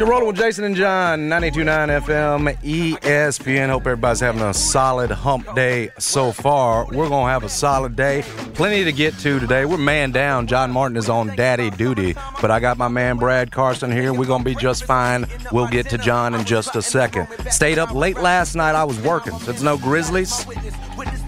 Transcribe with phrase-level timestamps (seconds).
[0.00, 3.68] You're rolling with Jason and John, 92.9 FM, ESPN.
[3.68, 6.86] Hope everybody's having a solid hump day so far.
[6.86, 8.22] We're going to have a solid day.
[8.54, 9.66] Plenty to get to today.
[9.66, 10.46] We're man down.
[10.46, 14.14] John Martin is on daddy duty, but I got my man Brad Carson here.
[14.14, 15.26] We're going to be just fine.
[15.52, 17.28] We'll get to John in just a second.
[17.50, 18.74] Stayed up late last night.
[18.74, 19.38] I was working.
[19.40, 20.46] Since no Grizzlies,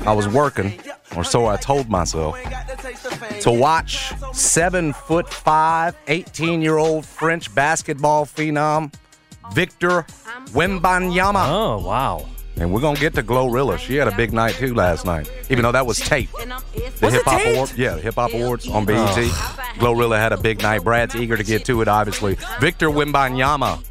[0.07, 0.81] I was working,
[1.17, 2.37] or so I told myself
[3.41, 8.93] to watch seven foot five, 18 year old French basketball phenom
[9.53, 10.03] Victor
[10.53, 11.49] Wembanyama.
[11.49, 12.29] Oh, wow.
[12.57, 13.79] And we're gonna get to Glorilla.
[13.79, 16.31] She had a big night too last night, even though that was tape.
[17.01, 17.55] The hip hop taped?
[17.55, 19.17] award, yeah, hip hop awards on BET.
[19.79, 20.85] Glorilla had a big night.
[20.85, 22.37] Brad's eager to get to it, obviously.
[22.61, 23.83] Victor Wembanyama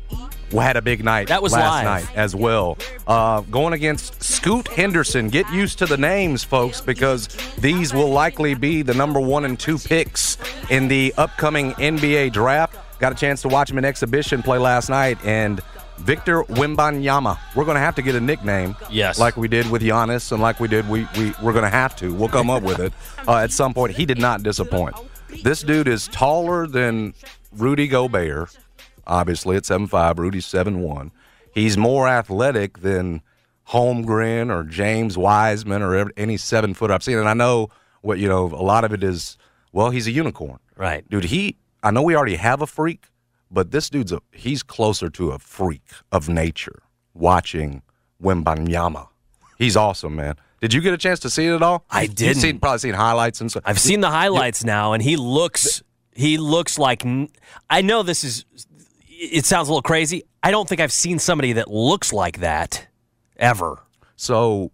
[0.60, 1.28] had a big night.
[1.30, 1.86] That was last live.
[1.86, 2.78] night as well.
[3.08, 5.30] Uh, going against Scoot Henderson.
[5.30, 7.28] Get used to the names, folks, because
[7.60, 10.38] these will likely be the number one and two picks
[10.70, 12.76] in the upcoming NBA draft.
[13.00, 15.60] Got a chance to watch him in exhibition play last night, and
[15.98, 17.38] Victor Wembanyama.
[17.56, 19.20] We're going to have to get a nickname, Yes.
[19.20, 21.96] like we did with Giannis, and like we did, we we we're going to have
[21.98, 22.14] to.
[22.14, 22.94] We'll come up with it
[23.28, 23.96] uh, at some point.
[23.96, 24.96] He did not disappoint.
[25.44, 27.14] This dude is taller than
[27.54, 28.58] Rudy Gobert
[29.08, 30.20] obviously at seven five.
[30.20, 31.12] Rudy's seven one.
[31.54, 33.22] He's more athletic than
[33.70, 37.18] Holmgren or James Wiseman or any seven foot I've seen.
[37.18, 37.70] And I know
[38.02, 38.46] what you know.
[38.46, 39.38] A lot of it is
[39.72, 41.08] well, he's a unicorn, Right.
[41.10, 41.26] dude?
[41.26, 41.58] He.
[41.84, 43.06] I know we already have a freak,
[43.50, 46.84] but this dude's a he's closer to a freak of nature.
[47.14, 47.82] Watching
[48.24, 49.08] Wembanyama,
[49.58, 50.36] he's awesome, man.
[50.62, 51.84] Did you get a chance to see it at all?
[51.90, 52.10] I did.
[52.10, 52.42] You've didn't.
[52.42, 53.64] seen, probably seen highlights and stuff.
[53.66, 55.82] I've seen the highlights now, and he looks
[56.14, 57.04] he looks like
[57.70, 58.46] I know this is
[59.22, 60.24] it sounds a little crazy.
[60.44, 62.88] I don't think I've seen somebody that looks like that
[63.38, 63.80] ever.
[64.16, 64.72] So,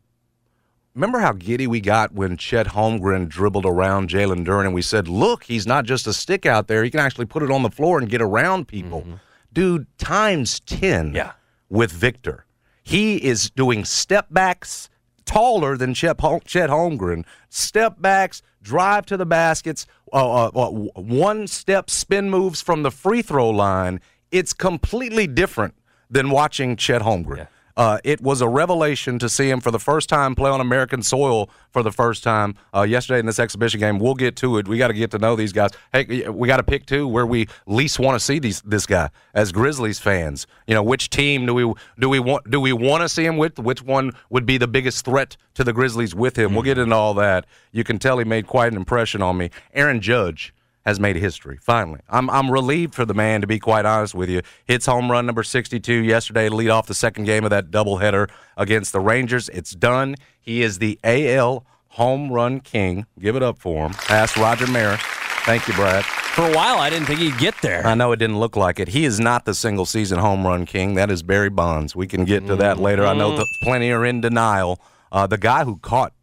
[0.96, 5.08] remember how giddy we got when Chet Holmgren dribbled around Jalen Duren, and we said,
[5.08, 7.70] "Look, he's not just a stick out there; he can actually put it on the
[7.70, 9.06] floor and get around people."
[9.52, 11.14] Dude, times ten.
[11.14, 11.34] Yeah.
[11.70, 12.46] with Victor,
[12.84, 14.90] he is doing step backs
[15.26, 17.26] taller than Chet, Hol- Chet Holmgren.
[17.50, 20.70] Step backs, drive to the baskets, uh, uh, uh,
[21.02, 24.00] one step spin moves from the free throw line.
[24.32, 25.76] It's completely different
[26.10, 27.48] than watching Chet Holmgren.
[27.78, 31.04] Uh, it was a revelation to see him for the first time play on American
[31.04, 34.00] soil for the first time uh, yesterday in this exhibition game.
[34.00, 34.68] We'll get to it.
[34.68, 35.70] We got to get to know these guys.
[35.94, 39.12] Hey, we got to pick too where we least want to see these this guy
[39.36, 40.48] as Grizzlies fans.
[40.66, 43.38] You know, which team do we do we want do we want to see him
[43.38, 43.60] with?
[43.60, 46.56] Which one would be the biggest threat to the Grizzlies with him?
[46.56, 47.46] We'll get into all that.
[47.72, 49.52] You can tell he made quite an impression on me.
[49.76, 50.52] Aaron Judge
[50.88, 51.60] has made history.
[51.62, 53.42] Finally, I'm I'm relieved for the man.
[53.42, 56.88] To be quite honest with you, hits home run number 62 yesterday to lead off
[56.88, 59.50] the second game of that doubleheader against the Rangers.
[59.50, 60.16] It's done.
[60.40, 63.06] He is the AL home run king.
[63.20, 63.92] Give it up for him.
[63.92, 65.02] Past Roger Maris.
[65.44, 66.06] Thank you, Brad.
[66.06, 67.86] For a while, I didn't think he'd get there.
[67.86, 68.88] I know it didn't look like it.
[68.88, 70.94] He is not the single season home run king.
[70.94, 71.98] That is Barry Bonds.
[71.98, 73.06] We can get to that later.
[73.06, 74.80] I know that plenty are in denial.
[75.12, 76.14] Uh, the guy who caught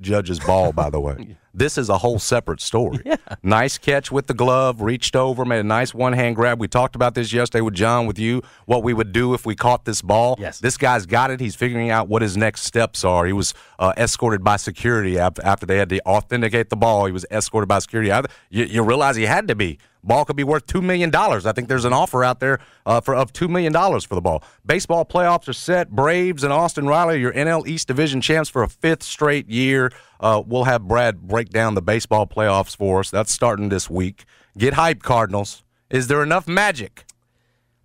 [0.00, 1.36] Judge's ball, by the way.
[1.56, 3.00] This is a whole separate story.
[3.06, 3.16] Yeah.
[3.42, 6.60] Nice catch with the glove, reached over, made a nice one hand grab.
[6.60, 9.54] We talked about this yesterday with John, with you, what we would do if we
[9.54, 10.36] caught this ball.
[10.38, 10.58] Yes.
[10.58, 11.40] This guy's got it.
[11.40, 13.24] He's figuring out what his next steps are.
[13.24, 17.06] He was uh, escorted by security after, after they had to authenticate the ball.
[17.06, 18.10] He was escorted by security.
[18.50, 19.78] You, you realize he had to be.
[20.06, 21.46] Ball could be worth two million dollars.
[21.46, 24.20] I think there's an offer out there uh, for of two million dollars for the
[24.20, 24.42] ball.
[24.64, 25.90] Baseball playoffs are set.
[25.90, 29.90] Braves and Austin Riley, your NL East Division champs for a fifth straight year.
[30.20, 33.10] Uh, we'll have Brad break down the baseball playoffs for us.
[33.10, 34.24] That's starting this week.
[34.56, 35.64] Get hype, Cardinals.
[35.90, 37.04] Is there enough magic?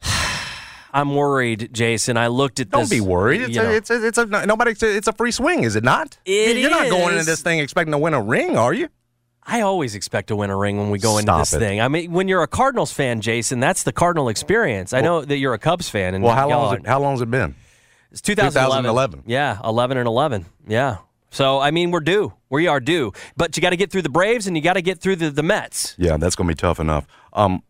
[0.94, 2.18] I'm worried, Jason.
[2.18, 2.90] I looked at this.
[2.90, 3.42] Don't be worried.
[3.42, 3.72] It's a, know.
[3.72, 4.76] it's a, it's a nobody.
[4.80, 6.18] It's a free swing, is it not?
[6.26, 8.90] It You're not going into this thing expecting to win a ring, are you?
[9.44, 11.60] I always expect to win a ring when we go into this it.
[11.60, 11.82] thing.
[11.82, 14.94] I mean, when you're a Cardinals fan, Jason, that's the Cardinal experience.
[14.94, 16.14] I know that you're a Cubs fan.
[16.14, 17.56] And Well, how long has it, how long has it been?
[18.12, 18.84] It's 2011.
[18.84, 19.24] 2011.
[19.26, 20.46] Yeah, 11 and 11.
[20.68, 20.98] Yeah.
[21.32, 22.34] So, I mean, we're due.
[22.50, 23.14] We are due.
[23.38, 25.30] But you got to get through the Braves and you got to get through the,
[25.32, 25.96] the Mets.
[25.98, 27.08] Yeah, that's going to be tough enough.
[27.34, 27.64] Um,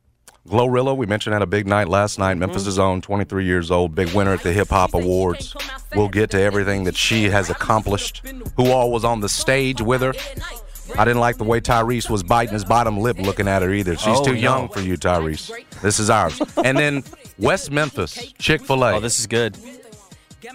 [0.47, 2.35] Glorilla, we mentioned had a big night last night.
[2.35, 5.55] Memphis' own, 23 years old, big winner at the Hip Hop Awards.
[5.95, 8.25] We'll get to everything that she has accomplished.
[8.57, 10.13] Who all was on the stage with her?
[10.97, 13.95] I didn't like the way Tyrese was biting his bottom lip looking at her either.
[13.95, 14.37] She's Oh, too no.
[14.39, 15.51] young for you, Tyrese.
[15.81, 16.39] This is ours.
[16.63, 17.03] And then
[17.39, 18.93] West Memphis, Chick fil A.
[18.95, 19.57] Oh, this is good.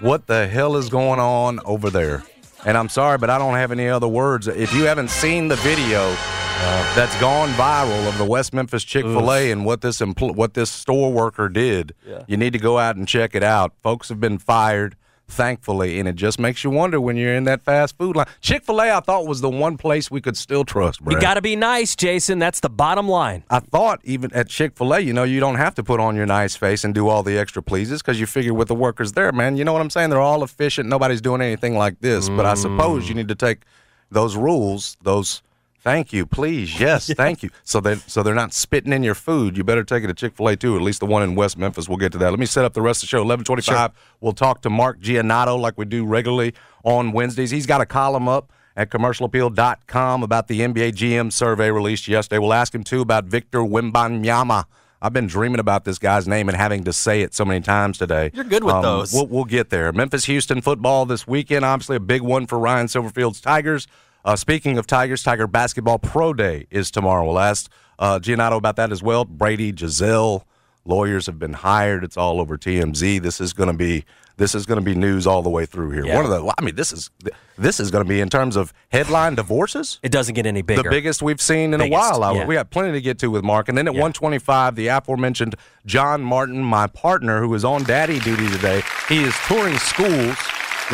[0.01, 2.23] what the hell is going on over there?
[2.65, 4.49] And I'm sorry, but I don't have any other words.
[4.49, 9.05] If you haven't seen the video uh, that's gone viral of the West Memphis Chick
[9.05, 11.95] Fil A and what this empl- what this store worker did,
[12.27, 13.73] you need to go out and check it out.
[13.83, 14.97] Folks have been fired,
[15.29, 18.27] thankfully, and it just makes you wonder when you're in that fast food line.
[18.41, 21.01] Chick Fil A, I thought was the one place we could still trust.
[21.09, 22.39] You got to be nice, Jason.
[22.39, 23.45] That's the bottom line.
[23.51, 26.17] I thought even at Chick fil A, you know, you don't have to put on
[26.17, 29.13] your nice face and do all the extra pleases because you figure with the workers
[29.13, 30.11] there, man, you know what I'm saying?
[30.11, 30.89] They're all efficient.
[30.89, 32.29] Nobody's doing anything like this.
[32.29, 33.09] But I suppose mm.
[33.09, 33.63] you need to take
[34.11, 35.43] those rules, those
[35.83, 37.51] thank you, please, yes, thank you.
[37.65, 39.57] So they so they're not spitting in your food.
[39.57, 41.59] You better take it to Chick fil A too, at least the one in West
[41.59, 41.89] Memphis.
[41.89, 42.31] We'll get to that.
[42.31, 43.23] Let me set up the rest of the show.
[43.23, 43.93] Eleven twenty five.
[44.21, 47.51] We'll talk to Mark Giannotto like we do regularly on Wednesdays.
[47.51, 52.39] He's got a column up at commercialappeal.com about the NBA GM survey released yesterday.
[52.39, 54.65] We'll ask him too about Victor Wembanyama.
[55.01, 57.99] I've been dreaming about this guy's name and having to say it so many times
[57.99, 58.31] today.
[58.33, 59.13] You're good with um, those.
[59.13, 59.93] We'll, we'll get there.
[59.93, 63.87] Memphis Houston football this weekend, obviously a big one for Ryan Silverfield's Tigers.
[64.27, 67.25] Uh, speaking of Tigers, Tiger Basketball Pro Day is tomorrow.
[67.25, 67.71] We'll ask
[68.01, 69.25] uh, Giannotto about that as well.
[69.25, 70.45] Brady, Gisele,
[70.85, 72.03] lawyers have been hired.
[72.03, 73.23] It's all over TMZ.
[73.23, 74.05] This is going to be
[74.37, 76.05] this is going to be news all the way through here.
[76.05, 76.17] Yeah.
[76.17, 77.09] One of the I mean this is
[77.57, 80.83] this is going to be in terms of headline divorces It doesn't get any bigger.
[80.83, 82.35] the biggest we've seen in a while.
[82.35, 82.47] Yeah.
[82.47, 83.69] We got plenty to get to with Mark.
[83.69, 84.01] And then at Yeah.
[84.01, 85.55] 125, the aforementioned
[85.87, 90.37] John Martin, my partner, who is on daddy duty today, he is touring schools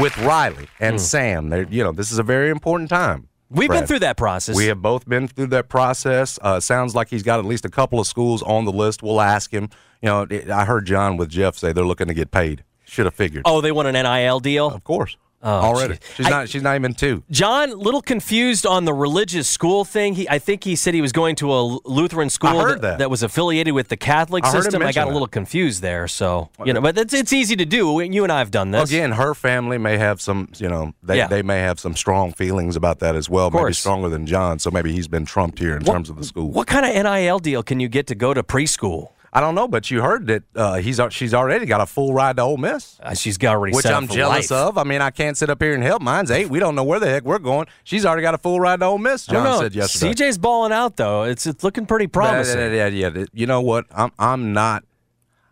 [0.00, 1.49] with Riley and Sam.
[1.50, 3.29] They're, you know, this is a very important time.
[3.50, 4.56] We've been through that process.
[4.56, 6.39] We have both been through that process.
[6.41, 9.03] Uh, sounds like he's got at least a couple of schools on the list.
[9.03, 9.69] We'll ask him.
[10.00, 12.65] You know, I heard John with Jeff say they're looking to get paid.
[12.85, 13.43] Should have figured.
[13.44, 14.69] oh, they want an NIL deal?
[14.69, 15.17] Of course.
[15.44, 15.94] Oh, Already.
[15.94, 16.00] geez.
[16.17, 16.49] She's I- not.
[16.49, 17.25] She's not even two.
[17.31, 20.15] John, little confused on the religious school thing.
[20.15, 23.11] He, I think he said he was going to a Lutheran school heard that.
[23.11, 24.83] was affiliated with the Catholic I system.
[24.83, 25.12] I got a that.
[25.12, 26.06] little confused there.
[26.06, 28.00] So you know, but it's, it's easy to do.
[28.00, 28.89] You and I have done this.
[28.91, 31.27] Again, her family may have some, you know, they, Yeah.
[31.27, 33.50] they may have some strong feelings about that as well.
[33.50, 34.59] Maybe stronger than John.
[34.61, 36.50] So maybe he's been trumped here in terms of the school.
[36.50, 39.09] What kind of NIL deal can you get to go to preschool?
[39.34, 42.37] I don't know, but you heard that uh, he's she's already got a full ride
[42.37, 44.58] to Ole Miss, Uh, she's got already which I'm jealous life.
[44.58, 44.76] of.
[44.76, 46.02] I mean, I can't sit up here and help.
[46.02, 46.50] Mine's eight.
[46.50, 47.67] We don't know where the heck we're going.
[47.82, 49.26] She's already got a full ride to Ole Miss.
[49.26, 49.61] John know.
[49.61, 50.12] said yesterday.
[50.12, 51.23] CJ's balling out though.
[51.23, 52.58] It's it's looking pretty promising.
[52.58, 53.25] Yeah, yeah, yeah.
[53.32, 53.87] You know what?
[53.90, 54.84] I'm I'm not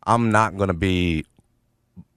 [0.06, 1.24] I'm not going to be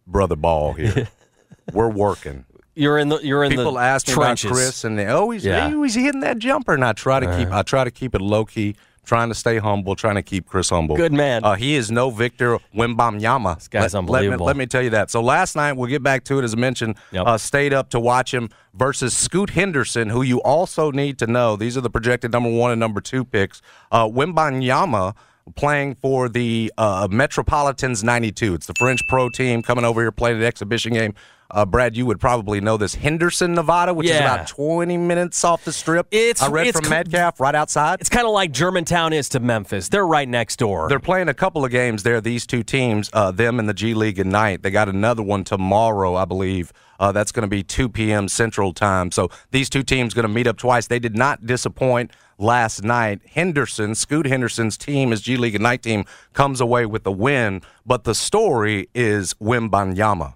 [0.05, 1.07] brother Ball here.
[1.73, 2.43] we're working.
[2.75, 4.45] You're in the you're in People the ask me trenches.
[4.51, 5.67] about Chris, and they, oh, he's, Yeah.
[5.67, 5.81] Uh-huh.
[5.83, 8.45] he's hitting that jumper, and I try to keep I try to keep it low
[8.45, 10.95] key, trying to stay humble, trying to keep Chris humble.
[10.95, 11.43] Good man.
[11.43, 13.55] Uh, he is no Victor Wembanyama.
[13.55, 14.45] This guy's let, unbelievable.
[14.45, 15.11] Let me, let me tell you that.
[15.11, 16.97] So last night we'll get back to it as I mentioned.
[17.11, 17.25] Yep.
[17.27, 21.55] Uh, stayed up to watch him versus Scoot Henderson, who you also need to know.
[21.55, 23.61] These are the projected number one and number two picks.
[23.91, 25.15] Uh, Wembanyama
[25.55, 28.53] playing for the uh, Metropolitans 92.
[28.53, 31.13] It's the French pro team coming over here playing an exhibition game.
[31.53, 32.95] Uh, Brad, you would probably know this.
[32.95, 36.07] Henderson, Nevada, which is about 20 minutes off the strip.
[36.09, 38.01] It's- I read it's from Metcalf right outside.
[38.01, 39.87] It's kind of like Germantown is to Memphis.
[39.89, 40.89] They're right next door.
[40.89, 42.19] They're playing a couple of games there.
[42.19, 44.63] These two teams, uh, them and the G League Ignite.
[44.63, 46.73] They got another one tomorrow, I believe.
[46.99, 48.27] Uh, that's going to be 2 p.m.
[48.27, 49.11] Central Time.
[49.11, 50.87] So these two teams going to meet up twice.
[50.87, 53.19] They did not disappoint last night.
[53.31, 57.61] Henderson, Scoot Henderson's team, his G League Ignite team, comes away with the win.
[57.85, 60.33] But the story is Wembanyama.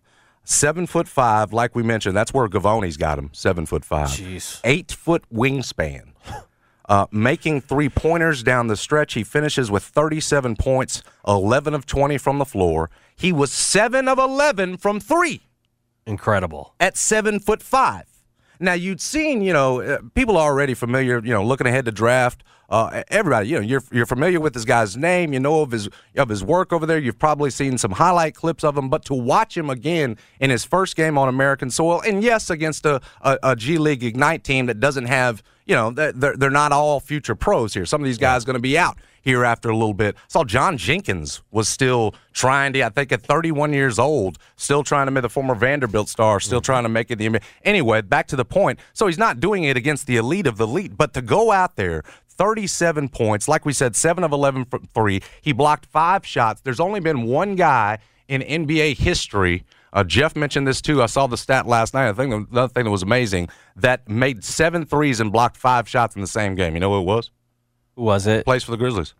[0.50, 3.32] Seven foot five, like we mentioned, that's where Givony's got him.
[3.34, 4.08] Seven foot five.
[4.08, 4.62] Jeez.
[4.64, 6.14] Eight foot wingspan
[6.88, 9.14] uh, making three pointers down the stretch.
[9.14, 12.90] He finishes with 37 points, 11 of 20 from the floor.
[13.14, 15.42] He was 7 of 11 from three
[16.06, 16.76] Incredible.
[16.80, 18.06] at 7 foot 5.
[18.62, 21.92] Now, you'd seen, you know, uh, people are already familiar, you know, looking ahead to
[21.92, 22.46] draft.
[22.70, 25.32] Uh, everybody, you know, you're, you're familiar with this guy's name.
[25.32, 26.98] You know of his of his work over there.
[26.98, 28.90] You've probably seen some highlight clips of him.
[28.90, 32.86] But to watch him again in his first game on American soil, and yes, against
[32.86, 36.72] a, a, a G League Ignite team that doesn't have, you know, they're, they're not
[36.74, 37.86] all future pros here.
[37.86, 38.98] Some of these guys going to be out
[39.28, 40.16] here after a little bit.
[40.30, 45.08] Saw John Jenkins was still trying to, I think at 31 years old, still trying
[45.08, 47.44] to make the former Vanderbilt star, still trying to make it the NBA.
[47.64, 48.80] Anyway, back to the point.
[48.94, 51.76] So he's not doing it against the elite of the elite, but to go out
[51.76, 52.04] there,
[52.38, 55.22] 37 points, like we said, 7 of 11 from 3.
[55.42, 56.62] He blocked five shots.
[56.62, 59.64] There's only been one guy in NBA history.
[59.94, 61.02] Uh, Jeff mentioned this too.
[61.02, 62.10] I saw the stat last night.
[62.10, 65.58] I think the the other thing that was amazing that made seven threes and blocked
[65.58, 66.74] five shots in the same game.
[66.74, 67.32] You know who it was?
[67.96, 68.46] Who was it?
[68.46, 69.16] plays for the Grizzlies.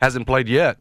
[0.00, 0.78] Hasn't played yet,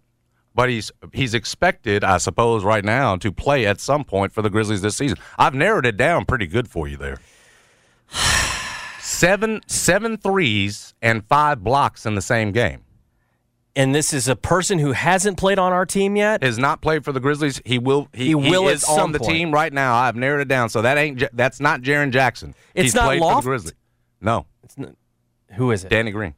[0.55, 4.49] but he's he's expected, I suppose, right now to play at some point for the
[4.49, 5.17] Grizzlies this season.
[5.37, 7.17] I've narrowed it down pretty good for you there.
[9.15, 12.81] Seven seven threes and five blocks in the same game.
[13.77, 16.43] And this is a person who hasn't played on our team yet.
[16.43, 17.62] Has not played for the Grizzlies.
[17.65, 18.07] He will.
[18.13, 19.31] He, He will is at on the point.
[19.31, 19.95] team right now.
[19.95, 20.69] I've narrowed it down.
[20.69, 21.24] So that ain't.
[21.34, 22.55] That's not Jaren Jackson.
[22.74, 23.43] It's He's not played for Loft?
[23.43, 23.74] the Grizzlies.
[24.22, 24.45] No,
[25.55, 25.89] Who is it?
[25.89, 26.34] Danny Green.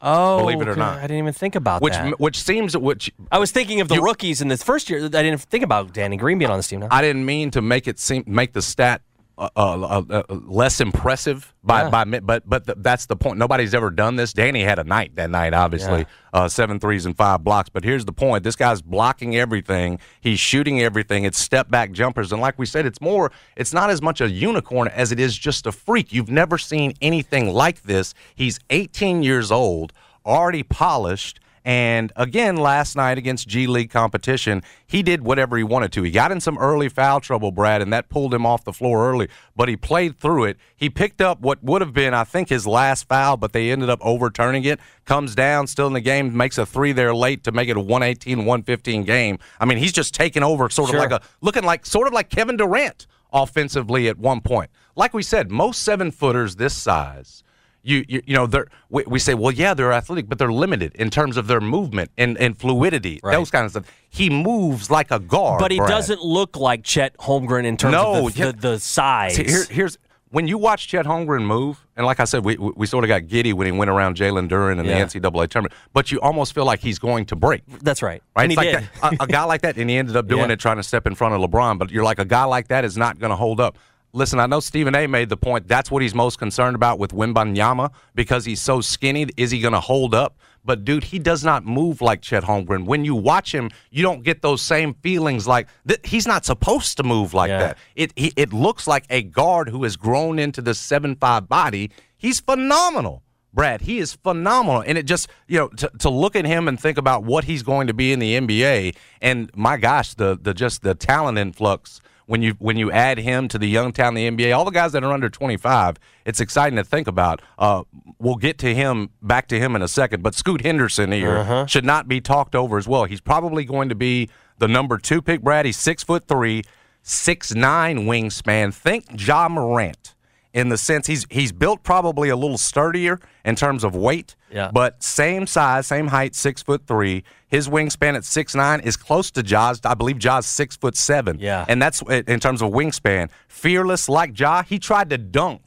[0.00, 0.98] oh, believe it or not.
[0.98, 2.18] I didn't even think about Which that.
[2.20, 5.04] which seems which I was thinking of the You- rookies in this first year.
[5.04, 6.80] I didn't think about Danny Green being on this team.
[6.80, 6.88] Now.
[6.90, 9.02] I didn't mean to make it seem make the stat
[9.38, 11.90] uh, uh, uh, uh, less impressive by Yeah.
[11.90, 13.38] by but but th- that's the point.
[13.38, 14.32] Nobody's ever done this.
[14.32, 16.04] Danny had a night that night, obviously, Yeah.
[16.32, 17.68] uh, seven threes and five blocks.
[17.68, 20.00] But here's the point: this guy's blocking everything.
[20.20, 21.24] He's shooting everything.
[21.24, 23.30] It's step back jumpers, and like we said, it's more.
[23.56, 26.12] It's not as much a unicorn as it is just a freak.
[26.12, 28.14] You've never seen anything like this.
[28.34, 29.92] He's 18 years old,
[30.26, 31.38] already polished.
[31.68, 36.02] And again, last night against G League competition, he did whatever he wanted to.
[36.02, 39.06] He got in some early foul trouble, Brad, and that pulled him off the floor
[39.06, 40.56] early, but he played through it.
[40.74, 43.90] He picked up what would have been, I think, his last foul, but they ended
[43.90, 44.80] up overturning it.
[45.04, 47.80] Comes down, still in the game, makes a three there late to make it a
[47.80, 49.38] 118 115 game.
[49.60, 51.04] I mean, he's just taking over, sort Sure.
[51.04, 54.70] of like a looking like sort of like Kevin Durant offensively at one point.
[54.96, 57.42] Like we said, most seven footers this size
[57.88, 60.94] you you, you know they're we, we say well yeah they're athletic but they're limited
[60.96, 63.32] in terms of their movement and, and fluidity Right.
[63.32, 65.90] those kind of stuff he moves like a guard but he Brad.
[65.90, 68.46] doesn't look like Chet Holmgren in terms No, of the, yeah.
[68.52, 69.36] the, the size.
[69.36, 69.98] Here, here's
[70.30, 73.08] when you watch Chet Holmgren move, and like I said, we, we, we sort of
[73.08, 75.02] got giddy when he went around Jalen Duren in Yeah.
[75.06, 75.72] the NCAA tournament.
[75.94, 77.62] But you almost feel like he's going to break.
[77.80, 78.22] That's right.
[78.36, 78.42] Right?
[78.42, 78.88] And he like did.
[79.00, 80.52] that- a, a guy like that, and he ended up doing Yeah.
[80.52, 81.78] it trying to step in front of LeBron.
[81.78, 83.78] But you're like, a guy like that is not going to hold up.
[84.12, 85.06] Listen, I know Stephen A.
[85.06, 89.26] made the point that's what he's most concerned about with Wembanyama because he's so skinny.
[89.36, 90.38] Is he going to hold up?
[90.64, 92.84] But dude, he does not move like Chet Holmgren.
[92.84, 96.96] When you watch him, you don't get those same feelings like th- he's not supposed
[96.96, 97.58] to move like Yeah.
[97.58, 97.78] that.
[97.96, 101.90] It he, it looks like a guard who has grown into the seven five body.
[102.16, 103.22] He's phenomenal.
[103.54, 104.82] Brad, he is phenomenal.
[104.86, 107.62] And it just, you know, to, to look at him and think about what he's
[107.62, 112.00] going to be in the NBA, and my gosh, the the just the talent influx
[112.28, 114.92] when you when you add him to the young town, the NBA, all the guys
[114.92, 117.40] that are under 25, it's exciting to think about.
[117.58, 117.84] Uh,
[118.18, 121.86] we'll get to him back to him in a second, but Scoot Henderson here should
[121.86, 123.04] not be talked over as well.
[123.04, 125.40] He's probably going to be the number two pick.
[125.40, 126.64] Brad, he's six foot three,
[127.02, 128.74] six nine wingspan.
[128.74, 130.14] Think Ja Morant
[130.54, 134.34] in the sense he's he's built probably a little sturdier in terms of weight.
[134.50, 134.70] Yeah.
[134.72, 137.24] But same size, same height, six foot three.
[137.48, 139.80] His wingspan at six nine is close to Ja's.
[139.84, 141.38] I believe Ja's six foot seven.
[141.38, 141.64] Yeah.
[141.68, 143.30] And that's in terms of wingspan.
[143.48, 145.62] Fearless like Ja, he tried to dunk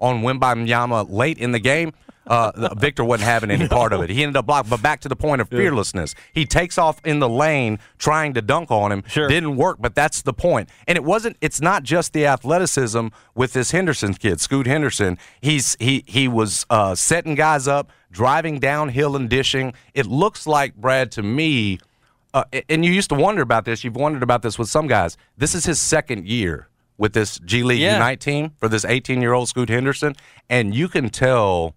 [0.00, 1.92] on Wembanyama late in the game.
[2.26, 4.08] Uh, Victor wasn't having any part of it.
[4.10, 4.70] He ended up blocked.
[4.70, 8.42] But back to the point of fearlessness, he takes off in the lane trying to
[8.42, 9.02] dunk on him.
[9.06, 9.28] Sure.
[9.28, 10.70] Didn't work, but that's the point.
[10.88, 11.36] And it wasn't.
[11.40, 15.18] It's not just the athleticism with this Henderson kid, Scoot Henderson.
[15.40, 19.74] He's he he was uh, setting guys up, driving downhill and dishing.
[19.92, 21.78] It looks like Brad to me.
[22.32, 23.84] Uh, and you used to wonder about this.
[23.84, 25.16] You've wondered about this with some guys.
[25.36, 27.94] This is his second year with this G League Yeah.
[27.94, 30.16] Unite team for this 18 year old Scoot Henderson,
[30.48, 31.74] and you can tell.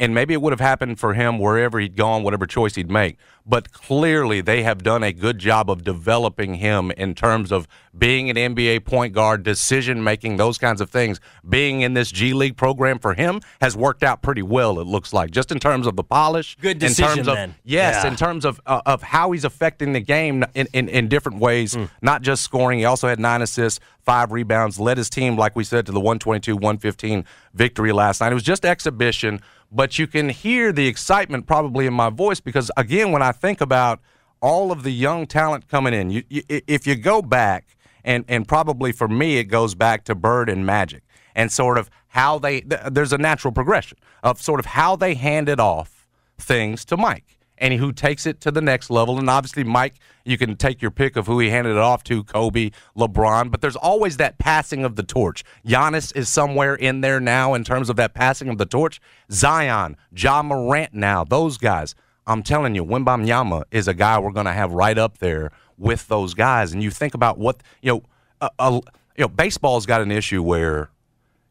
[0.00, 3.16] And maybe it would have happened for him wherever he'd gone, whatever choice he'd make.
[3.48, 8.28] But clearly, they have done a good job of developing him in terms of being
[8.28, 11.18] an NBA point guard, decision making, those kinds of things.
[11.48, 14.78] Being in this G League program for him has worked out pretty well.
[14.78, 17.54] It looks like just in terms of the polish, Good in decision, terms of then.
[17.64, 18.10] yes, Yeah.
[18.10, 21.74] in terms of uh, of how he's affecting the game in, in, in different ways,
[21.74, 21.84] Hmm.
[22.02, 22.78] not just scoring.
[22.80, 26.00] He also had nine assists, five rebounds, led his team, like we said, to the
[26.00, 27.24] 122 115
[27.54, 28.30] victory last night.
[28.30, 29.40] It was just exhibition,
[29.72, 33.60] but you can hear the excitement probably in my voice because, again, when I think
[33.60, 34.00] about
[34.40, 38.46] all of the young talent coming in, you, you, if you go back, and, and
[38.46, 41.02] probably for me, it goes back to Bird and Magic
[41.34, 45.14] and sort of how they, th- there's a natural progression of sort of how they
[45.14, 49.18] handed off things to Mike and who takes it to the next level.
[49.18, 52.24] And obviously, Mike, you can take your pick of who he handed it off to
[52.24, 55.44] Kobe, LeBron, but there's always that passing of the torch.
[55.66, 59.00] Giannis is somewhere in there now in terms of that passing of the torch.
[59.30, 61.94] Zion, Ja Morant now, those guys.
[62.28, 66.06] I'm telling you, Wembanyama is a guy we're going to have right up there with
[66.08, 66.72] those guys.
[66.72, 68.02] And you think about what, you know,
[68.40, 68.80] uh, uh,
[69.16, 70.90] you know, baseball's got an issue where,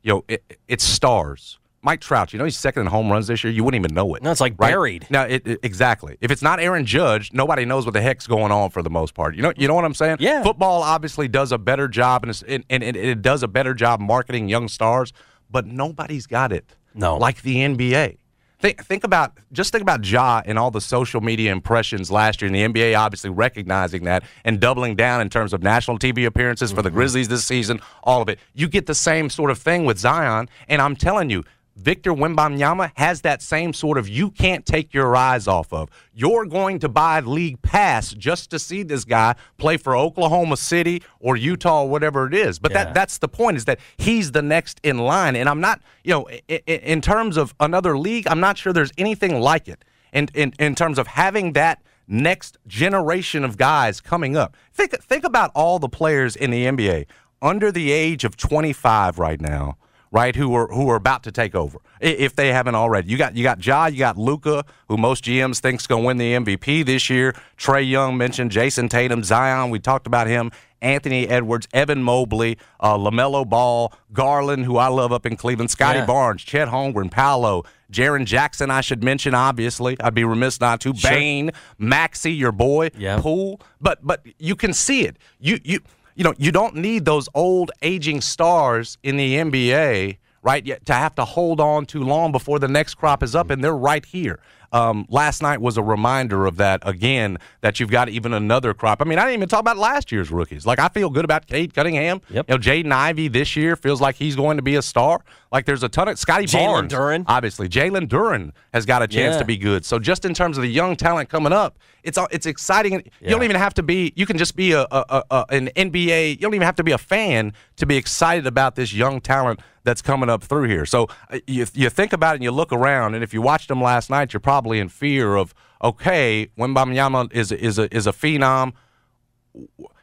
[0.04, 1.60] you know, it, it's stars.
[1.82, 3.54] Mike Trout, you know, he's second in home runs this year.
[3.54, 4.22] You wouldn't even know it.
[4.24, 5.08] No, it's like buried.
[5.10, 6.18] No, it, it- exactly.
[6.22, 9.14] If it's not Aaron Judge, nobody knows what the heck's going on for the most
[9.14, 9.36] part.
[9.36, 10.18] You know, you know what I'm saying?
[10.20, 10.44] Yeah.
[10.44, 13.74] Football obviously does a better job, and, it's, and, and it, it does a better
[13.74, 15.14] job marketing young stars,
[15.50, 16.76] but nobody's got it.
[16.94, 17.16] No.
[17.18, 18.18] like the NBA.
[18.60, 22.48] Think, think about just think about Ja and all the social media impressions last year,
[22.52, 26.72] and the NBA obviously recognizing that and doubling down in terms of national TV appearances
[26.72, 26.98] for the mm-hmm.
[26.98, 27.80] Grizzlies this season.
[28.04, 31.30] All of it, you get the same sort of thing with Zion, and I'm telling
[31.30, 31.44] you,
[31.78, 35.90] Victor Wembanyama has that same sort of you can't take your eyes off of.
[36.14, 41.04] You're going to buy league pass just to see this guy play for Oklahoma City
[41.20, 42.58] or Utah or whatever it is.
[42.60, 42.86] But Yeah.
[42.86, 45.36] that that's the point is that he's the next in line.
[45.36, 48.92] And I'm not, you know, in, in terms of another league, I'm not sure there's
[48.98, 49.86] anything like it.
[50.12, 54.56] And in, in terms of having that next generation of guys coming up.
[54.74, 57.06] Think think about all the players in the NBA
[57.42, 59.78] under the age of 25 right now,
[60.12, 60.36] right?
[60.36, 63.10] Who are who are about to take over if they haven't already.
[63.10, 66.18] You got you got Ja, you got Luka, who most GMs think's going to win
[66.18, 67.34] the MVP this year.
[67.58, 69.70] Trae Young mentioned Jayson Tatum, Zion.
[69.70, 70.52] We talked about him.
[70.80, 75.98] Anthony Edwards, Evan Mobley, uh, Lamelo Ball, Garland, who I love up in Cleveland, Scottie
[76.00, 76.06] Yeah.
[76.06, 78.70] Barnes, Chet Holmgren, Paolo, Jaren Jackson.
[78.70, 79.98] I should mention, obviously.
[80.00, 80.94] I'd be remiss not to.
[80.94, 81.50] Bane,
[81.80, 83.20] Maxey, your boy, Yeah.
[83.20, 83.60] Poole.
[83.82, 85.18] But but you can see it.
[85.40, 85.80] You you
[86.18, 90.66] you know you don't need those old aging stars in the NBA, right?
[90.66, 93.64] Yet to have to hold on too long before the next crop is up, and
[93.64, 94.40] they're right here.
[94.74, 97.38] Um, last night was a reminder of that again.
[97.62, 99.00] That you've got even another crop.
[99.00, 100.66] I mean, I didn't even talk about last year's rookies.
[100.66, 102.22] Like I feel good about Cade Cunningham.
[102.32, 102.50] Yep.
[102.50, 105.22] You know, Jaden Ivey this year feels like he's going to be a star.
[105.51, 106.92] Like there's a ton of Scottie Barnes.
[106.92, 107.24] Duren.
[107.27, 109.39] Obviously, Jalen Duren has got a chance Yeah.
[109.39, 109.86] to be good.
[109.86, 113.04] So just in terms of the young talent coming up, it's all- it's exciting.
[113.22, 114.12] You don't even have to be.
[114.16, 116.32] You can just be a, a, a, a an NBA.
[116.32, 119.60] You don't even have to be a fan to be excited about this young talent
[119.84, 120.86] that's coming up through here.
[120.86, 123.70] So uh, you you think about it and you look around, and if you watched
[123.70, 128.12] them last night, you're probably in fear of okay, Wembanyama is is a is a
[128.12, 128.74] phenom.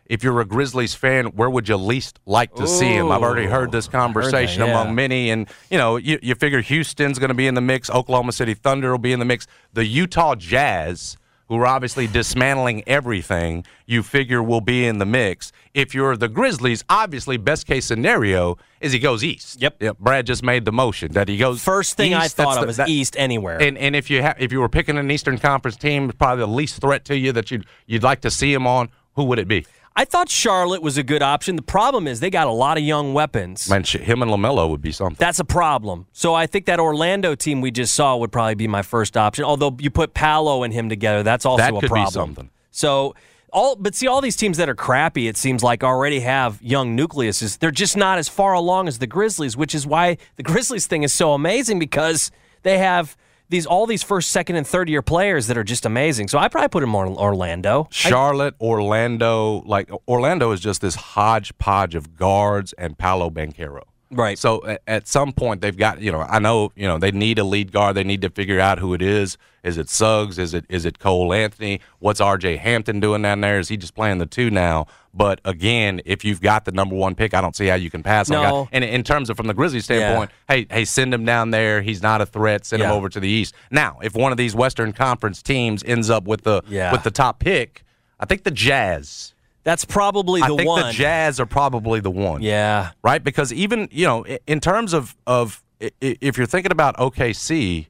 [0.06, 3.10] If you're a Grizzlies fan, where would you least like to see him?
[3.10, 4.70] I've already heard this conversation yeah.
[4.70, 7.88] among many, and you know, you, you figure Houston's going to be in the mix,
[7.88, 11.16] Oklahoma City Thunder will be in the mix, the Utah Jazz,
[11.48, 15.52] who are obviously dismantling everything, you figure will be in the mix.
[15.74, 19.60] If you're the Grizzlies, obviously, best case scenario is he goes east.
[19.60, 19.82] Yep.
[19.82, 19.98] yep.
[19.98, 22.36] Brad just made the motion that he goes First thing I east.
[22.36, 23.60] That's thought the- of was that- East anywhere.
[23.60, 26.50] and and if you ha- if you were picking an Eastern Conference team, probably the
[26.50, 29.48] least threat to you that you'd you'd like to see him on, who would it
[29.48, 29.66] be?
[29.96, 31.54] I thought Charlotte was a good option.
[31.54, 33.70] The problem is they got a lot of young weapons.
[33.70, 35.16] Man, him and Lamelo would be something.
[35.20, 36.06] That's a problem.
[36.12, 39.44] So I think that Orlando team we just saw would probably be my first option.
[39.44, 42.10] Although you put Paolo and him together, that's also That a problem.
[42.10, 42.50] something.
[42.72, 43.14] So
[43.52, 46.96] all, but see, all these teams that are crappy, it seems like already have young
[46.96, 47.56] nucleuses.
[47.60, 51.04] They're just not as far along as the Grizzlies, which is why the Grizzlies thing
[51.04, 52.32] is so amazing because
[52.64, 53.16] they have
[53.48, 56.28] these all these first, second, and third year players that are just amazing.
[56.28, 57.88] So I probably put them on Orlando.
[57.90, 63.82] Charlotte, Orlando, like Orlando is just this hodgepodge of guards and Paolo Banchero.
[64.14, 64.38] Right.
[64.38, 67.44] So at some point they've got you know I know you know they need a
[67.44, 67.96] lead guard.
[67.96, 69.36] They need to figure out who it is.
[69.62, 70.38] Is it Suggs?
[70.38, 71.80] Is it is it Cole Anthony?
[71.98, 72.56] What's R.J.
[72.58, 73.58] Hampton doing down there?
[73.58, 74.86] Is he just playing the two now?
[75.14, 78.02] But again, if you've got the number one pick, I don't see how you can
[78.02, 78.42] pass No.
[78.42, 78.68] guy.
[78.72, 81.82] And in terms of from the Grizzlies standpoint, hey hey send him down there.
[81.82, 82.66] He's not a threat.
[82.66, 83.54] Send him over to the east.
[83.70, 86.92] Now, if one of these Western Conference teams ends up with the Yeah.
[86.92, 87.84] with the top pick,
[88.20, 89.33] I think the Jazz.
[89.64, 90.86] That's probably the I think one.
[90.86, 92.90] the Jazz are probably the one yeah.
[93.02, 93.22] right?
[93.24, 95.62] Because even you know, in terms of of
[96.00, 97.86] if you're thinking about OKC,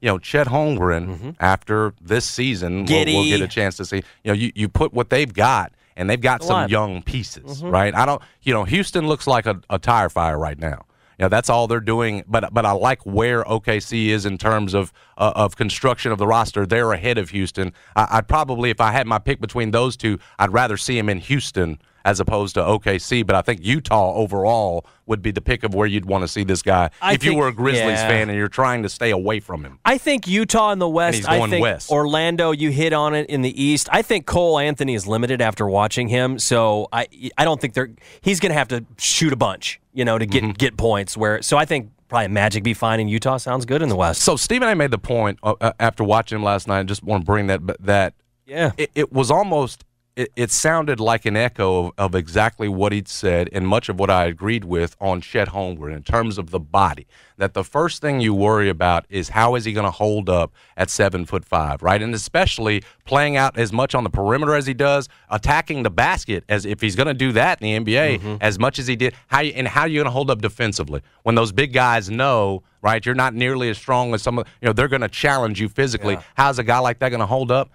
[0.00, 3.28] you know, Chet Holmgren after this season, we'll, we'll Mm-hmm.
[3.28, 3.96] Get a chance to see.
[4.24, 6.70] You know, you, you put what they've got, and they've got A some lot.
[6.70, 7.70] young pieces, Mm-hmm.
[7.70, 7.94] right?
[7.94, 10.86] I don't, you know, Houston looks like a, a tire fire right now.
[11.22, 12.24] Know, that's all they're doing.
[12.26, 16.26] But but I like where OKC is in terms of uh, of construction of the
[16.26, 16.66] roster.
[16.66, 17.72] They're ahead of Houston.
[17.94, 21.08] I, I'd probably, if I had my pick between those two, I'd rather see him
[21.08, 23.26] in Houston as opposed to OKC.
[23.26, 26.44] But I think Utah overall would be the pick of where you'd want to see
[26.44, 28.08] this guy I if you were a Grizzlies yeah.
[28.08, 29.78] fan and you're trying to stay away from him.
[29.84, 31.28] I think Utah in the West.
[31.28, 31.90] I think west.
[31.90, 32.52] Orlando.
[32.52, 33.88] You hit on it in the East.
[33.90, 37.90] I think Cole Anthony is limited after watching him, so I I don't think they're.
[38.20, 40.52] He's going to have to shoot a bunch, you know, to get Mm-hmm.
[40.52, 41.16] get points.
[41.16, 43.36] Where so I think probably Magic be fine in Utah.
[43.36, 44.22] Sounds good in the West.
[44.22, 44.74] So Stephen A.
[44.74, 46.80] made the point uh, uh, after watching him last night.
[46.80, 48.14] I just want to bring that that
[48.46, 52.92] yeah, it, it was almost it, it sounded like an echo of, of exactly what
[52.92, 56.50] he'd said and much of what I agreed with on Chet Holmgren in terms of
[56.50, 57.06] the body.
[57.38, 60.52] That the first thing you worry about is how is he going to hold up
[60.76, 62.00] at seven foot five, right?
[62.00, 66.44] And especially playing out as much on the perimeter as he does, attacking the basket
[66.48, 68.36] as if he's going to do that in the NBA mm-hmm.
[68.40, 69.14] as much as he did.
[69.28, 72.10] How you, and how are you going to hold up defensively when those big guys
[72.10, 73.04] know, right?
[73.04, 74.72] You're not nearly as strong as some of you know.
[74.72, 76.18] They're going to challenge you physically.
[76.34, 77.72] How's a guy like that going to hold up?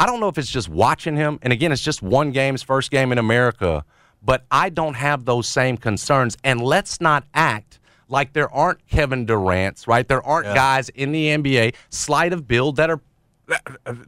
[0.00, 2.90] I don't know if it's just watching him, and again, it's just one game's first
[2.90, 3.84] game in America,
[4.22, 6.36] but I don't have those same concerns.
[6.42, 10.08] And let's not act like there aren't Kevin Durant's, right?
[10.08, 13.00] There aren't guys in the NBA, slight of build, that are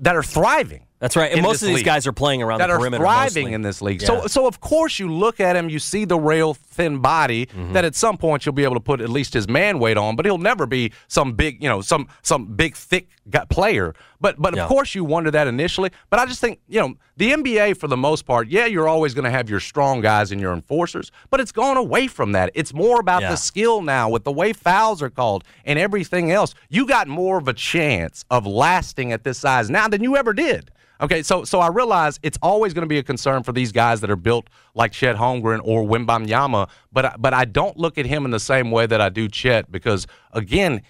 [0.00, 0.86] that are thriving.
[1.00, 1.32] That's right.
[1.32, 3.02] And most of these league guys are playing around that the are perimeter.
[3.02, 3.54] thriving mostly.
[3.54, 4.02] in this league.
[4.02, 4.06] Yeah.
[4.06, 7.72] So, so of course you look at him, you see the rail thin body Mm-hmm.
[7.72, 10.14] that at some point you'll be able to put at least his man weight on,
[10.14, 13.08] but he'll never be some big, you know, some some big thick
[13.50, 13.94] player.
[14.22, 14.62] But but Yeah.
[14.62, 15.90] of course you wonder that initially.
[16.08, 19.12] But I just think you know the NBA for the most part, yeah, you're always
[19.12, 22.50] going to have your strong guys and your enforcers, but it's gone away from that.
[22.54, 23.30] It's more about Yeah.
[23.32, 26.54] the skill now with the way fouls are called and everything else.
[26.70, 30.32] You got more of a chance of lasting at this size now than you ever
[30.32, 30.70] did.
[31.00, 34.00] Okay, so so I realize it's always going to be a concern for these guys
[34.02, 38.06] that are built like Chet Holmgren or Wembanyama, but I- but I don't look at
[38.06, 40.80] him in the same way that I do Chet because again,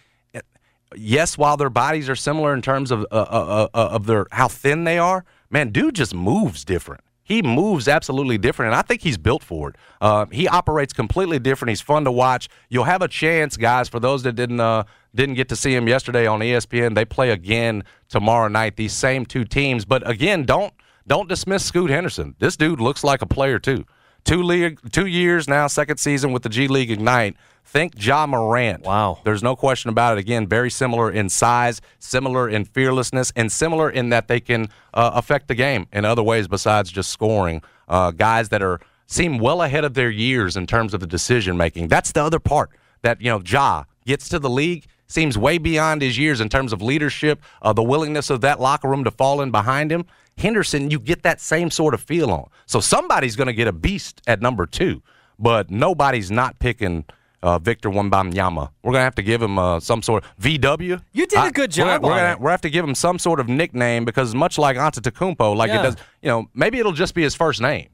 [0.97, 4.49] yes, while their bodies are similar in terms of uh, uh, uh, of their how
[4.49, 7.03] thin they are, man, dude just moves different.
[7.25, 9.77] He moves absolutely different, and I think he's built for it.
[10.01, 11.71] Uh, he operates completely different.
[11.71, 12.49] He's fun to watch.
[12.69, 13.89] You'll have a chance, guys.
[13.89, 17.31] For those that didn't uh, didn't get to see him yesterday on ESPN, they play
[17.31, 18.77] again tomorrow night.
[18.77, 20.75] These same two teams, but again, don't
[21.07, 22.35] don't dismiss Scoot Henderson.
[22.39, 23.85] This dude looks like a player too.
[24.25, 27.37] Two league, two years now, second season with the G League Ignite.
[27.65, 28.83] Think Ja Morant.
[28.83, 29.21] Wow.
[29.25, 30.21] There's no question about it.
[30.21, 35.13] Again, very similar in size, similar in fearlessness, and similar in that they can uh,
[35.15, 37.63] affect the game in other ways besides just scoring.
[37.89, 41.57] Uh, guys that are seem well ahead of their years in terms of the decision
[41.57, 41.89] making.
[41.89, 42.71] That's the other part
[43.03, 43.43] that you know.
[43.45, 47.73] Ja gets to the league, seems way beyond his years in terms of leadership, uh,
[47.73, 50.05] the willingness of that locker room to fall in behind him.
[50.39, 52.49] Henderson, you get that same sort of feel on.
[52.67, 55.03] So somebody's going to get a beast at number two,
[55.39, 57.05] but nobody's not picking
[57.43, 58.71] uh, Victor Wembanyama.
[58.83, 61.03] We're going to have to give him uh, some sort of VW.
[61.13, 63.41] You did a good we're job We're going to have to give him some sort
[63.41, 65.81] of nickname because much like Antetokounmpo, like Yeah.
[65.81, 67.89] it does, you know, maybe it'll just be his first name.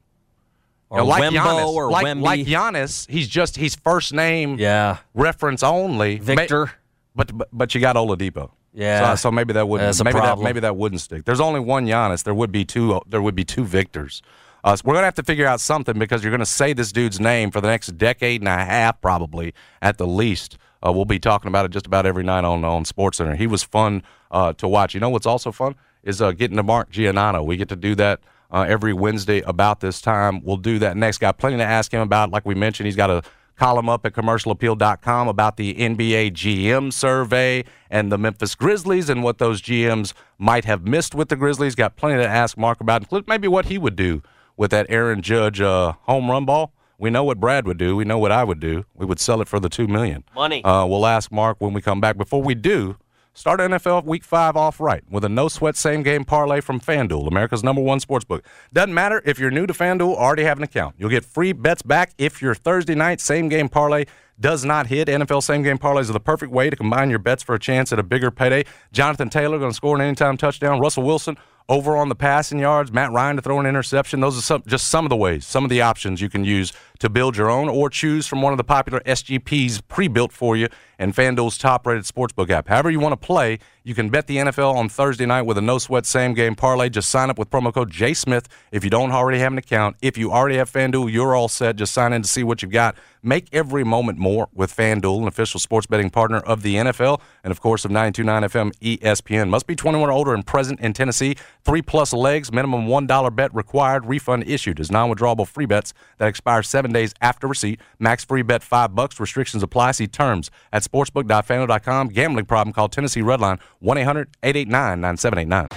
[0.89, 2.21] or You know, like Wembo Giannis, or like, Wemby.
[2.21, 4.97] like Giannis, he's just he's first name yeah.
[5.13, 6.17] reference only.
[6.19, 6.71] Ma- Victor.
[7.15, 8.51] but, but but you got Oladipo.
[8.73, 9.15] Yeah.
[9.15, 10.45] So, so maybe that wouldn't That's a maybe that problem.
[10.45, 11.25] maybe that wouldn't stick.
[11.25, 12.23] There's only one Giannis.
[12.23, 13.01] There would be two.
[13.07, 14.21] There would be two Victors.
[14.63, 17.19] Uh, so we're gonna have to figure out something because you're gonna say this dude's
[17.19, 20.57] name for the next decade and a half, probably at the least.
[20.85, 23.35] Uh, we'll be talking about it just about every night on on Sports Center.
[23.35, 24.93] He was fun uh, to watch.
[24.93, 27.45] You know what's also fun is uh, getting to Mark Giannotto.
[27.45, 28.19] We get to do that
[28.51, 30.41] uh, every Wednesday about this time.
[30.43, 31.19] We'll do that next.
[31.19, 32.31] Got plenty to ask him about.
[32.31, 33.23] Like we mentioned, he's got a
[33.59, 39.37] column up at commercialappeal.com about the NBA GM survey and the Memphis Grizzlies and what
[39.37, 41.75] those GMs might have missed with the Grizzlies.
[41.75, 44.23] Got plenty to ask Mark about, including maybe what he would do
[44.55, 46.73] with that Aaron Judge uh, home run ball.
[46.97, 47.95] We know what Brad would do.
[47.95, 48.85] We know what I would do.
[48.95, 50.23] We would sell it for the two million.
[50.33, 50.63] Money.
[50.63, 52.17] Uh, we'll ask Mark when we come back.
[52.17, 52.97] Before we do,
[53.39, 57.25] start NFL Week Five off right with a no sweat same game parlay from FanDuel,
[57.25, 58.43] America's number one sports book.
[58.73, 60.95] Doesn't matter if you're new to FanDuel or already have an account.
[60.97, 64.07] You'll get free bets back if your Thursday night same game parlay
[64.41, 65.07] does not hit.
[65.07, 67.93] NFL same game parlays are the perfect way to combine your bets for a chance
[67.93, 68.65] at a bigger payday.
[68.91, 70.81] Jonathan Taylor going to score an anytime touchdown.
[70.81, 71.37] Russell Wilson
[71.69, 72.91] over on the passing yards.
[72.91, 74.19] Matt Ryan to throw an interception.
[74.19, 76.73] Those are some, just some of the ways, some of the options you can use
[76.99, 80.67] to build your own or choose from one of the popular SGPs pre-built for you
[80.99, 82.67] and FanDuel's top-rated sportsbook app.
[82.67, 85.61] However you want to play, you can bet the NFL on Thursday night with a
[85.61, 86.89] no-sweat same-game parlay.
[86.89, 89.95] Just sign up with promo code JSmith if you don't already have an account.
[90.01, 91.77] If you already have FanDuel, you're all set.
[91.77, 92.97] Just sign in to see what you've got.
[93.23, 97.51] Make every moment more with FanDuel, an official sports betting partner of the NFL and,
[97.51, 99.49] of course, of 929 FM ESPN.
[99.49, 101.35] Must be 21 or older and present in Tennessee.
[101.63, 104.05] Three-plus legs, minimum $1 bet required.
[104.05, 107.79] Refund issued as non-withdrawable free bets that expire seven days after receipt.
[107.99, 109.19] Max free bet five bucks.
[109.19, 109.91] Restrictions apply.
[109.91, 112.09] See terms at sportsbook.fanduel.com.
[112.09, 112.73] Gambling problem?
[112.73, 115.67] Call Tennessee Redline 1-800-889-9789.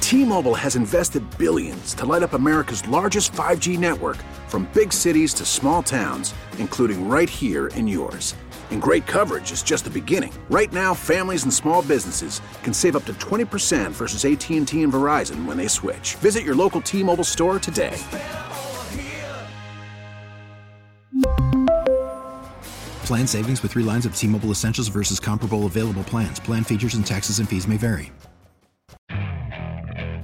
[0.00, 5.46] T-Mobile has invested billions to light up America's largest 5G network from big cities to
[5.46, 8.34] small towns, including right here in yours.
[8.70, 10.32] And great coverage is just the beginning.
[10.50, 15.46] Right now, families and small businesses can save up to 20% versus AT&T and Verizon
[15.46, 16.16] when they switch.
[16.16, 17.98] Visit your local T-Mobile store today.
[23.12, 26.40] Plan savings with three lines of T Mobile Essentials versus comparable available plans.
[26.40, 28.10] Plan features and taxes and fees may vary.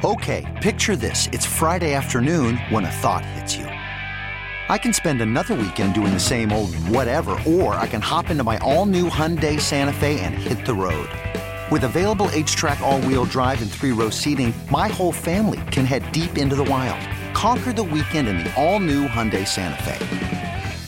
[0.02, 1.26] Okay, picture this.
[1.30, 3.66] It's Friday afternoon when a thought hits you.
[3.66, 8.42] I can spend another weekend doing the same old whatever, or I can hop into
[8.42, 11.10] my all new Hyundai Santa Fe and hit the road.
[11.70, 15.84] With available H track, all wheel drive, and three row seating, my whole family can
[15.84, 17.06] head deep into the wild.
[17.34, 20.37] Conquer the weekend in the all new Hyundai Santa Fe.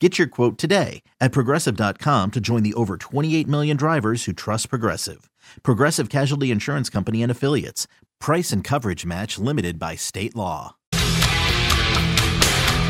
[0.00, 4.70] Get your quote today at progressive.com to join the over 28 million drivers who trust
[4.70, 5.28] Progressive.
[5.62, 7.86] Progressive Casualty Insurance Company and Affiliates.
[8.18, 10.76] Price and coverage match limited by state law.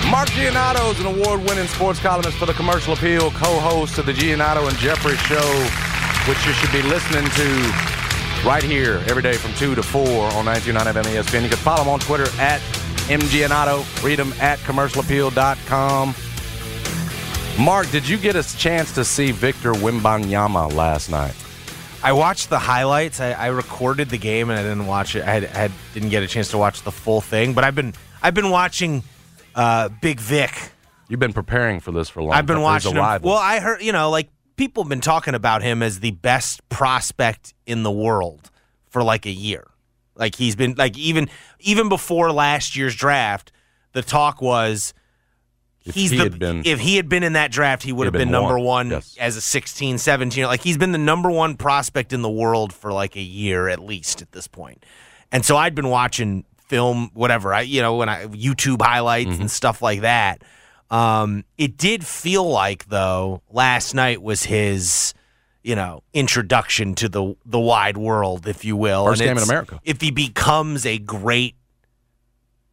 [0.08, 4.06] Mark Giannotto is an award winning sports columnist for the Commercial Appeal, co host of
[4.06, 9.34] the Giannotto and Jeffrey Show, which you should be listening to right here every day
[9.34, 10.00] from 2 to 4
[10.32, 11.42] on 929 FM ESPN.
[11.42, 12.60] You can follow him on Twitter at
[13.08, 14.04] MGiannotto.
[14.04, 16.14] Read him at commercialappeal.com.
[17.58, 21.34] Mark, did you get a chance to see Victor Wembanyama last night?
[22.02, 23.20] I watched the highlights.
[23.20, 25.22] I, I, recorded the game and I didn't watch it.
[25.22, 27.52] I, had, had, didn't get a chance to watch the full thing.
[27.52, 29.02] But I've been I've been watching
[29.54, 30.50] uh, Big Vic.
[31.08, 32.32] You've been preparing for this for a long.
[32.32, 32.96] I've been time, watching.
[32.96, 33.22] Him.
[33.22, 36.66] Well, I heard you know like people have been talking about him as the best
[36.70, 38.50] prospect in the world
[38.88, 39.66] for like a year.
[40.14, 43.52] Like he's been like even even before last year's draft,
[43.92, 44.94] the talk was
[45.84, 48.12] if he's he the been, if he had been in that draft, he would have
[48.12, 49.16] been, been, number one, one yes.
[49.18, 50.44] as a 16, 17.
[50.44, 53.80] Like he's been the number one prospect in the world for like a year at
[53.80, 54.84] least at this point.
[55.32, 59.40] And so I'd been watching film, whatever, I you know, when I YouTube highlights Mm-hmm.
[59.42, 60.42] and stuff like that.
[60.90, 65.14] Um, it did feel like though last night was his,
[65.62, 69.06] you know, introduction to the the wide world, if you will.
[69.06, 69.80] First And game in America.
[69.84, 71.54] If he becomes a great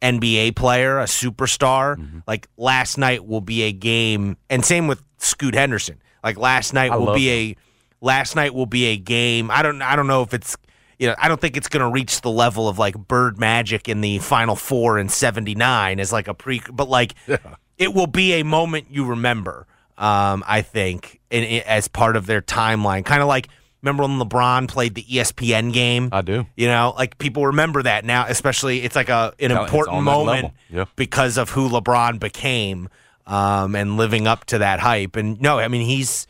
[0.02, 2.18] NBA player, a superstar, Mm-hmm.
[2.26, 6.00] like last night will be a game, and same with Scoot Henderson.
[6.22, 7.56] Like last night I will be a
[8.00, 9.50] last night will be a game.
[9.50, 10.56] I don't I don't know if it's
[10.98, 13.88] you know I don't think it's going to reach the level of like Bird Magic
[13.88, 17.14] in the Final Four in '79 as like a pre, but like
[17.78, 19.66] it will be a moment you remember.
[19.96, 23.48] Um, I think in, in- as part of their timeline, kind of like
[23.82, 26.08] remember when LeBron played the ESPN game.
[26.12, 26.46] I do.
[26.56, 30.52] You know, like people remember that now, especially it's like a an important moment.
[30.70, 30.84] Yeah.
[30.96, 32.88] because of who LeBron became
[33.26, 35.16] um, and living up to that hype.
[35.16, 36.26] And no, I mean he's,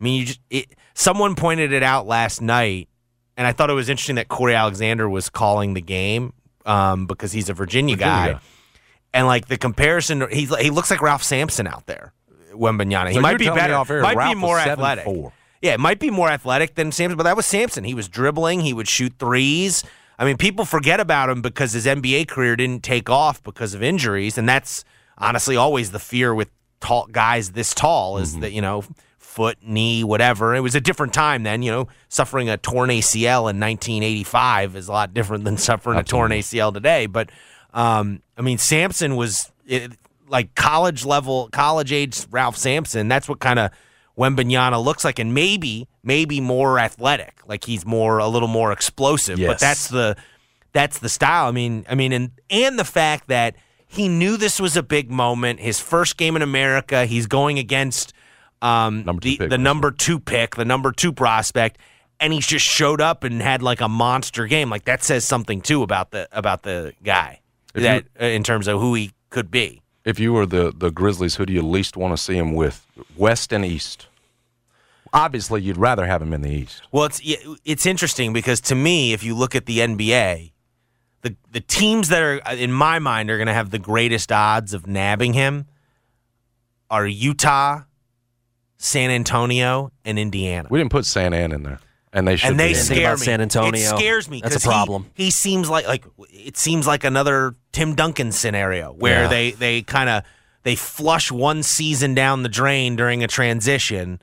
[0.00, 2.88] I mean you just it, someone pointed it out last night,
[3.36, 6.32] and I thought it was interesting that Cory Alexander was calling the game
[6.66, 8.32] um, because he's a Virginia, guy.
[8.34, 8.40] guy.
[9.14, 12.14] And like the comparison, he's he looks like Ralph Sampson out there,
[12.54, 13.08] Wembanyama.
[13.08, 14.66] He So might be better, might Ralph be more 7'4".
[14.68, 15.04] athletic.
[15.62, 17.84] Yeah, it might be more athletic than Sampson, but that was Sampson.
[17.84, 19.84] He was dribbling, he would shoot threes.
[20.18, 23.82] I mean, people forget about him because his NBA career didn't take off because of
[23.82, 24.84] injuries, and that's
[25.16, 28.84] honestly always the fear with tall guys this tall is that, you know,
[29.18, 30.54] foot, knee, whatever.
[30.54, 34.88] It was a different time then, you know, suffering a torn ACL in 1985 is
[34.88, 37.30] a lot different than suffering a torn ACL today, but
[37.72, 39.92] um, I mean, Sampson was it,
[40.28, 43.08] like college level, college age Ralph Sampson.
[43.08, 43.70] That's what kind of
[44.18, 47.40] Wembanyama looks like, and maybe, maybe more athletic.
[47.46, 49.38] Like he's more, a little more explosive.
[49.38, 50.16] But that's the,
[50.72, 51.46] that's the style.
[51.48, 55.10] I mean, I mean, and and the fact that he knew this was a big
[55.10, 55.60] moment.
[55.60, 57.04] His first game in America.
[57.04, 58.14] He's going against
[58.62, 59.50] um, Number the, pick.
[59.50, 61.78] the number two pick, the number two prospect,
[62.18, 64.70] and he just showed up and had like a monster game.
[64.70, 67.40] Like that says something too about the about the guy
[67.74, 69.81] If that uh, in terms of who he could be.
[70.04, 72.86] If you were the, the Grizzlies, who do you least want to see him with?
[73.16, 74.08] West and East.
[75.12, 76.82] Obviously, you'd rather have him in the East.
[76.90, 77.20] Well, it's
[77.64, 80.52] it's interesting because to me, if you look at the NBA,
[81.20, 84.32] the the teams that are uh, in my mind are going to have the greatest
[84.32, 85.66] odds of nabbing him
[86.90, 87.82] are Utah,
[88.78, 90.68] San Antonio, and Indiana.
[90.70, 91.80] We didn't put San Ann in there,
[92.12, 92.50] and they should.
[92.50, 93.24] and they be scare about me.
[93.24, 93.80] San Antonio.
[93.80, 94.40] It scares me.
[94.42, 95.06] That's a problem.
[95.14, 99.28] He, seems like like it seems like another Tim Duncan scenario where Yeah.
[99.28, 100.22] they they kind of
[100.62, 104.20] they flush one season down the drain during a transition,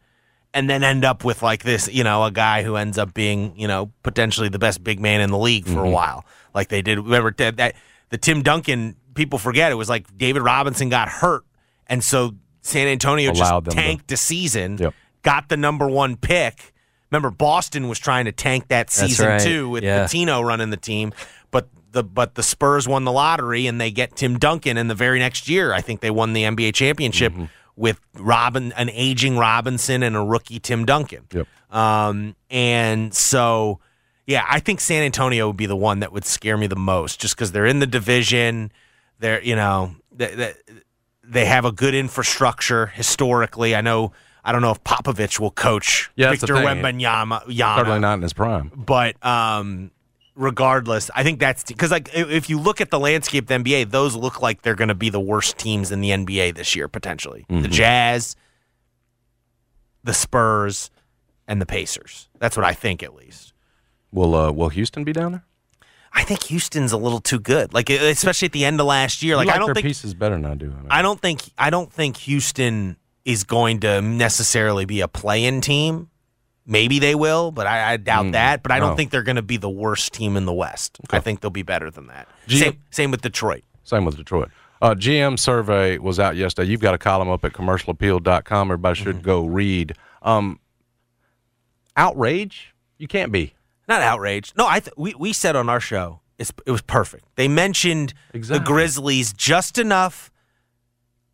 [0.54, 3.54] and then end up with like this, you know, a guy who ends up being
[3.58, 5.80] you know potentially the best big man in the league for Mm-hmm.
[5.80, 6.97] a while, like they did.
[6.97, 7.75] Remember that, that
[8.10, 11.43] the Tim Duncan people forget it was like David Robinson got hurt,
[11.88, 14.93] and so San Antonio Allowed just them to- tanked a season, Yep.
[15.23, 16.71] got the number one pick.
[17.12, 19.41] Remember, Boston was trying to tank that season right.
[19.41, 20.06] too with Yeah.
[20.06, 21.12] Pitino running the team,
[21.52, 24.95] but the but the Spurs won the lottery and they get Tim Duncan, and the
[24.95, 27.45] very next year, I think they won the NBA championship Mm-hmm.
[27.76, 31.26] with Robin, an aging Robinson and a rookie Tim Duncan.
[31.34, 31.48] Yep.
[31.72, 33.80] Um, and so,
[34.28, 37.19] yeah, I think San Antonio would be the one that would scare me the most,
[37.19, 38.72] just because they're in the division.
[39.19, 40.54] They're, you know, they, they,
[41.24, 43.76] they have a good infrastructure historically.
[43.76, 44.12] I know.
[44.50, 46.82] I don't know if Popovich will coach Yeah, that's the Victor thing.
[46.82, 47.44] Wembanyama,
[47.78, 48.72] Certainly not in his prime.
[48.76, 49.92] but um,
[50.34, 53.92] regardless, I think that's because like if you look at the landscape of the NBA,
[53.92, 56.88] those look like they're going to be the worst teams in the NBA this year
[56.88, 57.46] potentially.
[57.48, 58.36] The Jazz,
[60.04, 60.90] the Spurs,
[61.48, 62.28] and the Pacers.
[62.40, 63.54] That's what I think at least.
[64.12, 65.46] Will uh, Will Houston be down there?
[66.12, 67.72] I think Houston's a little too good.
[67.72, 69.36] Like especially at the end of last year.
[69.36, 70.72] Like, like I don't their think pieces better than I do.
[70.72, 70.88] I, mean.
[70.90, 72.98] I don't think I don't think Houston
[73.30, 76.10] is going to necessarily be a play-in team.
[76.65, 78.63] Maybe they will, but I, I doubt Mm, that.
[78.63, 78.96] But I don't no.
[78.96, 80.98] think they're going to be the worst team in the West.
[81.10, 82.28] I think they'll be better than that.
[82.48, 83.63] G- Same, same with Detroit.
[83.84, 84.50] Same with Detroit.
[84.82, 86.70] Uh, GM survey was out yesterday.
[86.70, 88.68] You've got a column up at commercialappeal.com.
[88.72, 89.26] Everybody should Mm-hmm.
[89.26, 89.94] go read.
[90.22, 90.60] Um,
[91.96, 92.74] outrage?
[92.98, 93.54] You can't be.
[93.88, 94.56] Not outraged.
[94.58, 97.26] No, I th- we we said on our show it's, it was perfect.
[97.36, 98.60] They mentioned Exactly.
[98.60, 100.30] the Grizzlies just enough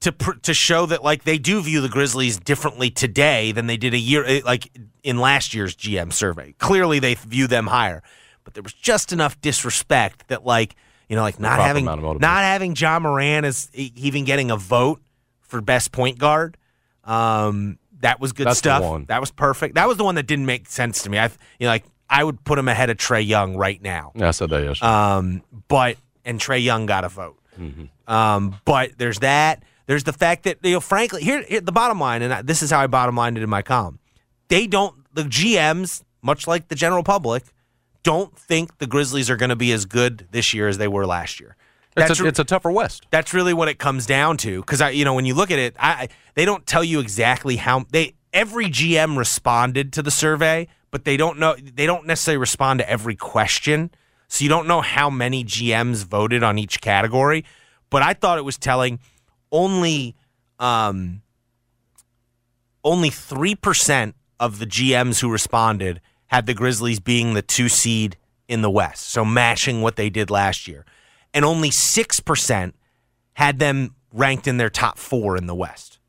[0.01, 3.77] to pr- to show that like they do view the Grizzlies differently today than they
[3.77, 4.71] did a year eh, like
[5.03, 6.53] in last year's GM survey.
[6.57, 8.03] Clearly, they view them higher,
[8.43, 10.75] but there was just enough disrespect that like
[11.09, 12.21] you know like not having amount of motivation.
[12.21, 15.01] not having Ja Morant as e- even getting a vote
[15.41, 16.57] for best point guard.
[17.03, 19.07] Um, that was good That's stuff.
[19.07, 19.75] That was perfect.
[19.75, 21.17] That was the one that didn't make sense to me.
[21.17, 21.31] I you
[21.61, 24.11] know like I would put him ahead of Trae Young right now.
[24.15, 24.87] Yeah, I said that yesterday.
[24.87, 27.39] Um, but and Trae Young got a vote.
[27.59, 28.13] Mm-hmm.
[28.13, 29.63] Um, but there's that.
[29.87, 32.61] There's the fact that you know, frankly, here, here the bottom line, and I, this
[32.63, 33.99] is how I bottom lined it in my column.
[34.47, 34.95] They don't.
[35.13, 37.43] The GMs, much like the general public,
[38.03, 41.05] don't think the Grizzlies are going to be as good this year as they were
[41.05, 41.55] last year.
[41.97, 43.07] it's, That's a, re- it's a tougher West.
[43.11, 45.57] that's really what it comes down to because i you know when you look at
[45.59, 50.11] it i I- they don't tell you exactly how they every gm responded to the
[50.11, 53.89] survey but they don't know they don't necessarily respond to every question
[54.27, 57.45] so you don't know how many gms voted on each category
[57.89, 58.99] but i thought it was telling
[59.51, 60.15] only
[60.59, 61.21] um
[62.83, 68.61] only 3% of the gms who responded had the grizzlies being the two seed in
[68.61, 70.85] the west so matching what they did last year
[71.35, 72.73] and only 6%
[73.33, 75.99] had them ranked in their top four in the West.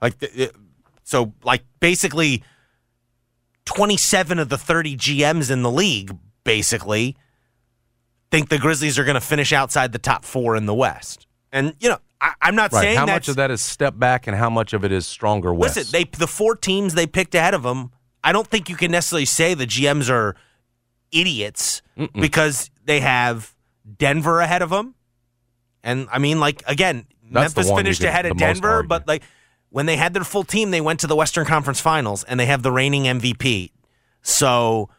[0.00, 0.14] Like,
[1.04, 2.42] so, like, basically,
[3.66, 7.16] 27 of the 30 GMs in the league basically
[8.30, 11.26] think the Grizzlies are going to finish outside the top four in the West.
[11.52, 12.82] And, you know, I, I'm not Right.
[12.82, 15.52] saying How much of that is step back and how much of it is stronger
[15.54, 15.76] West?
[15.76, 17.92] Listen, they the four teams they picked ahead of them.
[18.22, 20.36] I don't think you can necessarily say the GMs are
[21.12, 21.82] idiots
[22.14, 23.54] because they have
[23.98, 24.94] Denver ahead of them,
[25.82, 29.22] and I mean, like again, That's Memphis finished ahead of Denver, but like
[29.70, 32.46] when they had their full team, they went to the Western Conference Finals, and they
[32.46, 33.70] have the reigning MVP.
[34.22, 34.90] So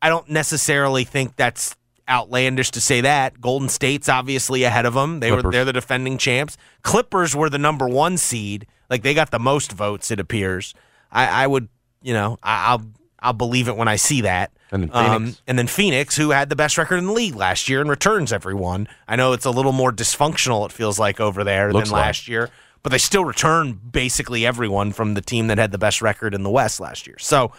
[0.00, 1.74] I don't necessarily think that's
[2.08, 3.40] outlandish to say that.
[3.40, 5.20] Golden State's obviously ahead of them.
[5.20, 6.56] They were they're the defending champs.
[6.82, 8.66] Clippers were the number one seed.
[8.90, 10.10] Like they got the most votes.
[10.10, 10.74] It appears.
[11.12, 11.68] I, I would,
[12.02, 12.82] you know, I, I'll
[13.20, 14.52] I'll believe it when I see that.
[14.70, 15.42] And then Um, Phoenix.
[15.46, 18.32] and then Phoenix, who had the best record in the league last year and returns
[18.32, 18.86] everyone.
[19.08, 20.64] I know it's a little more dysfunctional.
[20.66, 22.04] It feels like over there Looks than like.
[22.06, 22.50] last year,
[22.82, 26.42] but they still return basically everyone from the team that had the best record in
[26.42, 27.16] the West last year.
[27.18, 27.52] So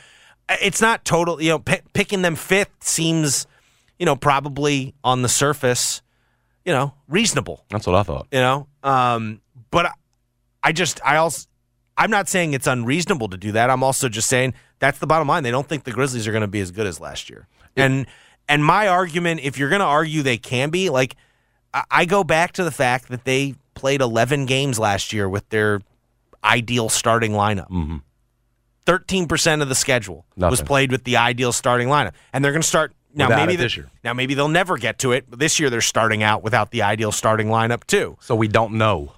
[0.61, 1.41] it's not total.
[1.41, 3.47] You know, p- picking them fifth seems,
[3.99, 6.01] you know, probably on the surface,
[6.65, 7.65] you know, reasonable.
[7.69, 8.27] That's what I thought.
[8.31, 9.91] You know, um, but I,
[10.63, 11.47] I just I also
[11.97, 13.69] I'm not saying it's unreasonable to do that.
[13.69, 15.43] I'm also just saying that's the bottom line.
[15.43, 17.47] They don't think the Grizzlies are going to be as good as last year.
[17.75, 18.07] And
[18.47, 21.15] and my argument, if you're going to argue they can be, like
[21.73, 25.47] I, I go back to the fact that they played 11 games last year with
[25.49, 25.81] their
[26.43, 27.69] ideal starting lineup.
[27.69, 27.97] Mm-hmm.
[28.85, 32.13] 13% of the schedule was played with the ideal starting lineup.
[32.33, 33.89] And they're going to start now maybe this year.
[34.03, 36.83] Now maybe they'll never get to it, but this year they're starting out without the
[36.83, 38.17] ideal starting lineup too.
[38.21, 39.13] So we don't know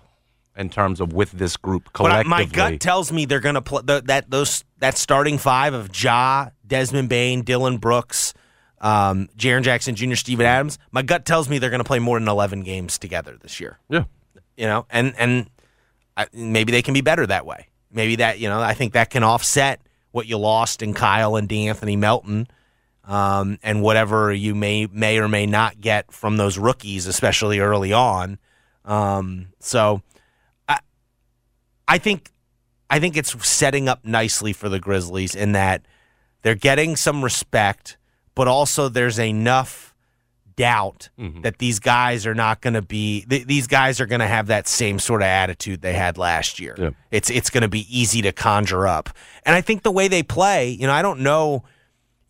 [0.56, 2.24] in terms of with this group collectively.
[2.24, 5.74] But my gut tells me they're going to play the, that those that starting five
[5.74, 8.34] of Ja, Desmond Bane, Dillon Brooks,
[8.80, 10.78] um, Jaren Jackson Jr., Steven Adams.
[10.92, 13.80] My gut tells me they're going to play more than eleven games together this year.
[13.90, 14.04] yeah.
[14.58, 15.50] You know, and and
[16.16, 17.68] I, maybe they can be better that way.
[17.92, 21.48] Maybe that you know I think that can offset what you lost in Kyle and
[21.48, 22.48] D'Anthony Melton.
[23.04, 27.92] Um, and whatever you may may or may not get from those rookies, especially early
[27.92, 28.38] on.
[28.86, 30.02] Um, so,
[30.70, 30.80] I,
[31.88, 32.32] I think
[32.90, 35.84] I think it's setting up nicely for the Grizzlies in that
[36.44, 37.98] they're getting some respect,
[38.36, 39.96] but also there's enough
[40.56, 41.10] doubt
[41.42, 44.48] that these guys are not going to be th- these guys are going to have
[44.48, 46.76] that same sort of attitude they had last year.
[46.78, 46.90] Yeah.
[47.10, 49.10] It's it's going to be easy to conjure up.
[49.44, 51.64] And I think the way they play, you know, I don't know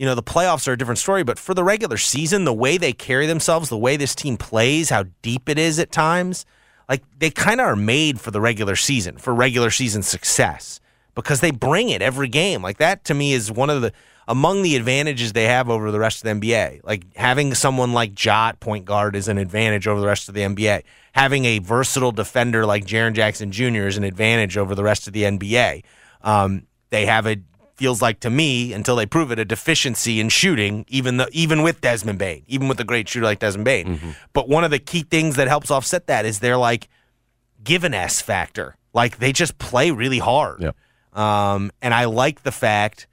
[0.01, 2.75] you know, the playoffs are a different story, but for the regular season, the way
[2.75, 6.43] they carry themselves, the way this team plays, how deep it is at times,
[6.89, 10.79] like they kind of are made for the regular season, for regular season success
[11.13, 12.63] because they bring it every game.
[12.63, 13.93] Like that to me is one of the
[14.27, 16.83] among the advantages they have over the rest of the NBA.
[16.83, 20.41] Like having someone like Jot point guard is an advantage over the rest of the
[20.41, 20.81] NBA.
[21.11, 23.85] Having a versatile defender like Jaren Jackson Jr.
[23.85, 25.83] is an advantage over the rest of the NBA.
[26.23, 27.37] Um, they have a
[27.81, 31.63] feels like to me until they prove it a deficiency in shooting, even the even
[31.63, 33.87] with Desmond Bane, even with a great shooter like Desmond Bane.
[33.87, 34.11] Mm-hmm.
[34.33, 36.89] But one of the key things that helps offset that is their like
[37.63, 38.77] given s factor.
[38.93, 40.61] Like they just play really hard.
[40.61, 40.75] Yep.
[41.19, 43.07] Um, and I like the fact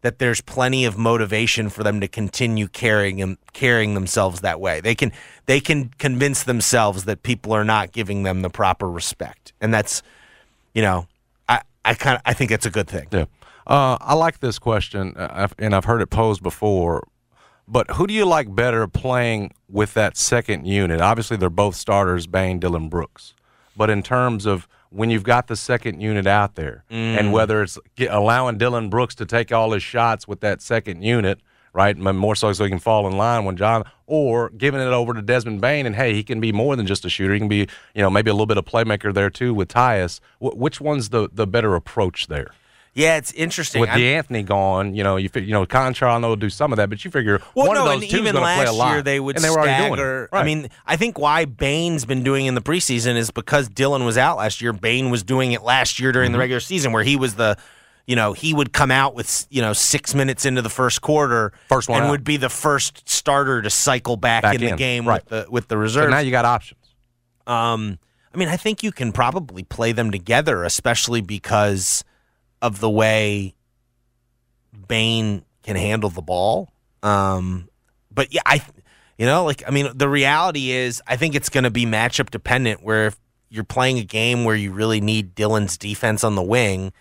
[0.00, 4.80] that there's plenty of motivation for them to continue carrying them, carrying themselves that way.
[4.80, 5.12] They can
[5.44, 10.02] they can convince themselves that people are not giving them the proper respect, and that's
[10.72, 11.08] you know
[11.46, 13.08] I I kind of I think it's a good thing.
[13.12, 13.26] Yeah.
[13.66, 17.06] Uh, I like this question, uh, and I've heard it posed before.
[17.66, 21.00] But who do you like better playing with that second unit?
[21.00, 23.34] Obviously, they're both starters, Bane, Dillon Brooks.
[23.76, 27.78] But in terms of when you've got the second unit out there, and whether it's
[28.08, 31.40] allowing Dillon Brooks to take all his shots with that second unit,
[31.72, 35.14] right, more so so he can fall in line when John, or giving it over
[35.14, 37.32] to Desmond Bane, and hey, he can be more than just a shooter.
[37.32, 40.20] He can be, you know, maybe a little bit of playmaker there too with Tyus.
[40.38, 42.48] Wh- which one's the the better approach there?
[42.94, 43.80] Yeah, it's interesting.
[43.80, 46.72] with I'm- D'Anthony gone, you know, you you know, Konchar I know will do some
[46.72, 48.44] of that, but you figure Well, one no, of and those two is even going
[48.44, 48.92] to play last a lot.
[48.92, 50.24] year they would and they were already doing stagger.
[50.24, 50.28] it.
[50.32, 50.40] Right.
[50.40, 54.16] I mean, I think why Bane's been doing in the preseason is because Dillon was
[54.16, 54.72] out last year.
[54.72, 56.40] Bane was doing it last year during the Mm-hmm.
[56.40, 57.56] regular season, where he was the,
[58.06, 61.52] you know, he would come out with you know six minutes into the first quarter,
[61.68, 62.10] First one and out.
[62.12, 65.20] would be the first starter to cycle back, Back in, the game right.
[65.28, 66.10] with the with the so reserves.
[66.12, 66.78] now you got options.
[67.48, 67.98] Um,
[68.32, 72.04] I mean, I think you can probably play them together, especially because
[72.62, 73.54] of the way
[74.88, 76.72] Bane can handle the ball.
[77.02, 77.68] Um,
[78.10, 78.64] but yeah, I,
[79.18, 82.30] you know, like I mean, the reality is, I think it's going to be matchup
[82.30, 82.82] dependent.
[82.82, 83.16] Where if
[83.48, 86.92] you're playing a game where you really need Dillon's defense on the wing,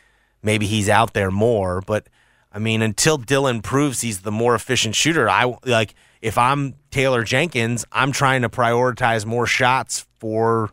[0.41, 1.81] maybe he's out there more.
[1.81, 2.07] But
[2.51, 7.23] I mean, until Dillon proves he's the more efficient shooter, I like if I'm Taylor
[7.23, 10.69] Jenkins, I'm trying to prioritize more shots for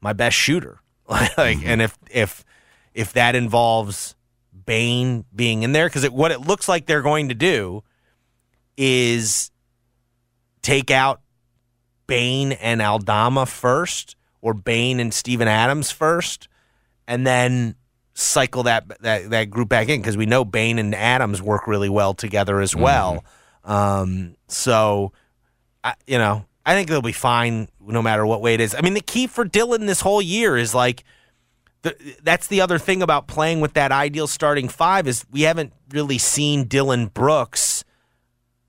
[0.00, 0.80] my best shooter.
[1.08, 2.44] like, and if if
[2.94, 4.14] if that involves
[4.64, 7.82] Bane being in there, because it, what it looks like they're going to do
[8.76, 9.50] is
[10.62, 11.20] take out
[12.06, 16.48] Bane and Aldama first, or Bane and Steven Adams first,
[17.06, 17.74] and then
[18.14, 21.88] cycle that that, that group back in because we know Bane and Adams work really
[21.88, 23.24] well together as well.
[23.64, 25.12] Um, so,
[25.84, 28.74] I, you know, I think they'll be fine no matter what way it is.
[28.74, 31.04] I mean, the key for Dillon this whole year is like.
[31.82, 35.72] The, that's the other thing about playing with that ideal starting five is we haven't
[35.90, 37.84] really seen Dillon Brooks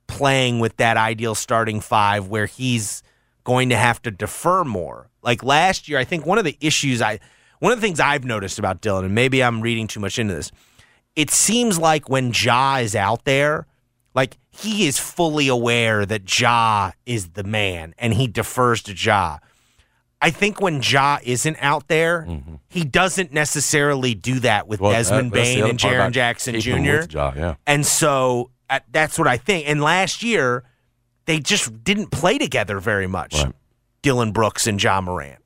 [0.07, 3.03] playing with that ideal starting five where he's
[3.43, 5.09] going to have to defer more.
[5.21, 7.19] Like last year, I think one of the issues I
[7.59, 10.33] one of the things I've noticed about Dillon, and maybe I'm reading too much into
[10.33, 10.51] this,
[11.15, 13.67] it seems like when Ja is out there,
[14.13, 19.37] like he is fully aware that Ja is the man and he defers to Ja.
[20.23, 22.25] I think when Ja isn't out there,
[22.69, 24.83] he doesn't necessarily do that with Mm-hmm.
[24.85, 27.01] Well, Desmond that's the Bane and Jaren Jackson Jr.
[27.09, 27.55] Ja, yeah.
[27.67, 29.67] And so uh, that's what I think.
[29.69, 30.63] And last year,
[31.25, 33.35] they just didn't play together very much.
[33.43, 33.53] Right.
[34.01, 35.39] Dillon Brooks and Ja Morant.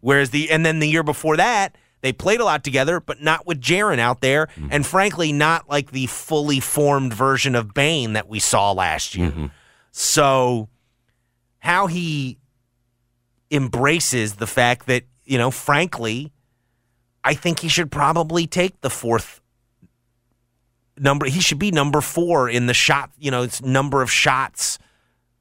[0.00, 3.46] Whereas the and then the year before that, they played a lot together, but not
[3.46, 4.68] with Jaren out there, Mm-hmm.
[4.72, 9.30] and frankly, not like the fully formed version of Bane that we saw last year.
[9.30, 9.46] Mm-hmm.
[9.90, 10.68] So,
[11.60, 12.38] how he
[13.50, 16.32] embraces the fact that you know, frankly,
[17.24, 19.40] I think he should probably take the fourth
[20.96, 21.26] number.
[21.26, 23.10] He should be number four in the shot.
[23.18, 24.78] You know, it's number of shots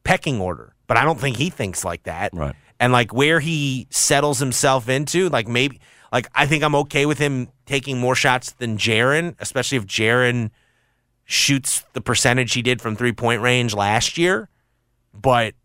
[0.04, 0.74] pecking order.
[0.88, 2.32] But I don't think he thinks like that.
[2.34, 2.56] Right.
[2.80, 5.80] And like where he settles himself into, like maybe,
[6.12, 10.52] like I think I'm okay with him taking more shots than Jaren, especially if Jaren
[11.24, 14.50] shoots the percentage he did from three point range last year.
[15.14, 15.56] But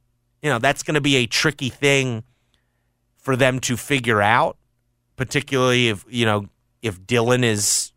[0.42, 2.24] you know that's going to be a tricky thing
[3.20, 4.56] for them to figure out,
[5.16, 6.46] particularly if you know
[6.82, 7.92] if Dillon is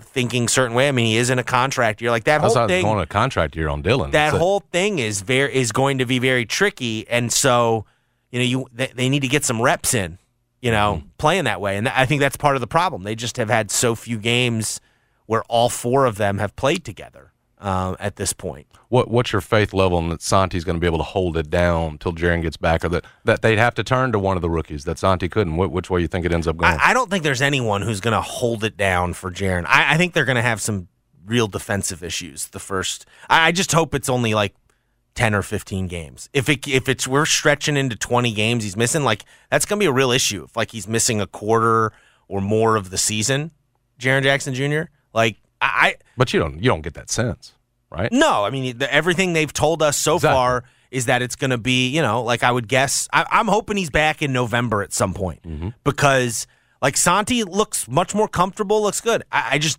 [0.00, 0.88] thinking certain way.
[0.88, 2.10] I mean, he is in a contract year.
[2.10, 4.12] Like that whole thing going a contract year on Dillon.
[4.12, 7.84] that So- whole thing is very is going to be very tricky, and so
[8.30, 10.18] you know you they, they need to get some reps in,
[10.60, 11.08] you know, Mm-hmm.
[11.18, 13.02] playing that way, and th- I think that's part of the problem.
[13.02, 14.80] They just have had so few games
[15.26, 18.66] where all four of them have played together um, at this point.
[18.88, 21.50] What what's your faith level in that Santi's going to be able to hold it
[21.50, 24.42] down until Jaren gets back, or that, that they'd have to turn to one of
[24.42, 25.54] the rookies that Santi couldn't?
[25.54, 26.72] Wh- which way you think it ends up going?
[26.72, 29.64] I, I don't think there's anyone who's going to hold it down for Jaren.
[29.66, 30.88] I, I think they're going to have some
[31.26, 32.48] real defensive issues.
[32.48, 34.54] The first, I, I just hope it's only like
[35.14, 36.28] ten or fifteen games.
[36.32, 39.82] If it if it's we're stretching into twenty games, he's missing like that's going to
[39.82, 40.44] be a real issue.
[40.44, 41.92] If like he's missing a quarter
[42.28, 43.50] or more of the season,
[43.98, 44.82] Jaren Jackson Jr.
[45.12, 47.54] Like I, but you don't you don't get that sense,
[47.90, 48.10] right?
[48.12, 50.34] No, I mean the, everything they've told us so Exactly.
[50.34, 53.08] far is that it's going to be you know like I would guess.
[53.12, 55.70] I, I'm hoping he's back in November at some point Mm-hmm.
[55.84, 56.46] because
[56.80, 59.22] like Santi looks much more comfortable, looks good.
[59.32, 59.78] I, I just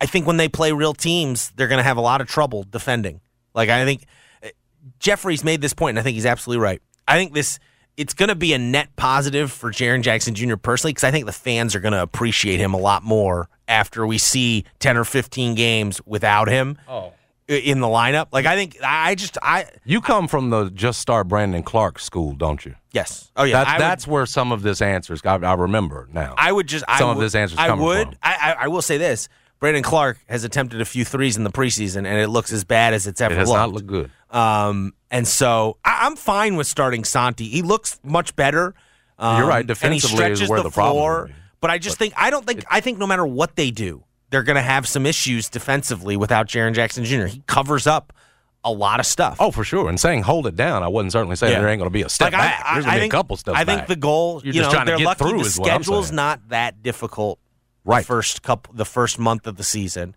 [0.00, 2.64] I think when they play real teams, they're going to have a lot of trouble
[2.68, 3.20] defending.
[3.54, 4.06] Like I think
[4.42, 4.48] uh,
[4.98, 6.80] Jeffrey's made this point, and I think he's absolutely right.
[7.06, 7.58] I think this
[7.96, 10.56] it's going to be a net positive for Jaren Jackson Jr.
[10.56, 14.06] personally because I think the fans are going to appreciate him a lot more after
[14.06, 16.78] we see ten or fifteen games without him.
[16.88, 17.12] Oh.
[17.48, 21.28] In the lineup, like I think I just I You come from the just start
[21.28, 22.76] Brandon Clarke school, don't you?
[22.92, 25.20] yes oh yeah That's, I would- where some of this answers.
[25.24, 26.34] I, I remember now.
[26.38, 28.08] I would just Some I of would- this answer's I coming would.
[28.08, 28.16] from.
[28.22, 29.28] I, I I will say this:
[29.58, 32.94] Brandon Clarke has attempted a few threes in the preseason, and it looks as bad
[32.94, 33.58] as it's ever it has looked.
[33.58, 34.10] not looked good.
[34.32, 37.48] Um, and so I, I'm fine with starting Santi.
[37.48, 38.74] He looks much better.
[39.18, 39.66] Um, You're right.
[39.66, 41.22] Defensively is where the, the problem floor.
[41.24, 41.34] would.
[41.60, 44.42] But I just think I don't think I think no matter what they do, they're
[44.42, 47.26] going to have some issues defensively without Jaren Jackson Jr.
[47.26, 48.12] He covers up
[48.64, 49.36] a lot of stuff.
[49.38, 49.88] Oh, for sure.
[49.88, 51.60] And saying hold it down, I wasn't certainly saying Yeah.
[51.60, 52.62] there ain't going to be a step Like, I- back.
[52.64, 53.88] I, There's going to be think, a couple steps I think back.
[53.88, 56.48] the goal, You're you just know, trying they're get lucky through the is schedule's not
[56.48, 57.38] that difficult
[57.84, 58.00] Right.
[58.02, 60.14] the first couple the first month of the season.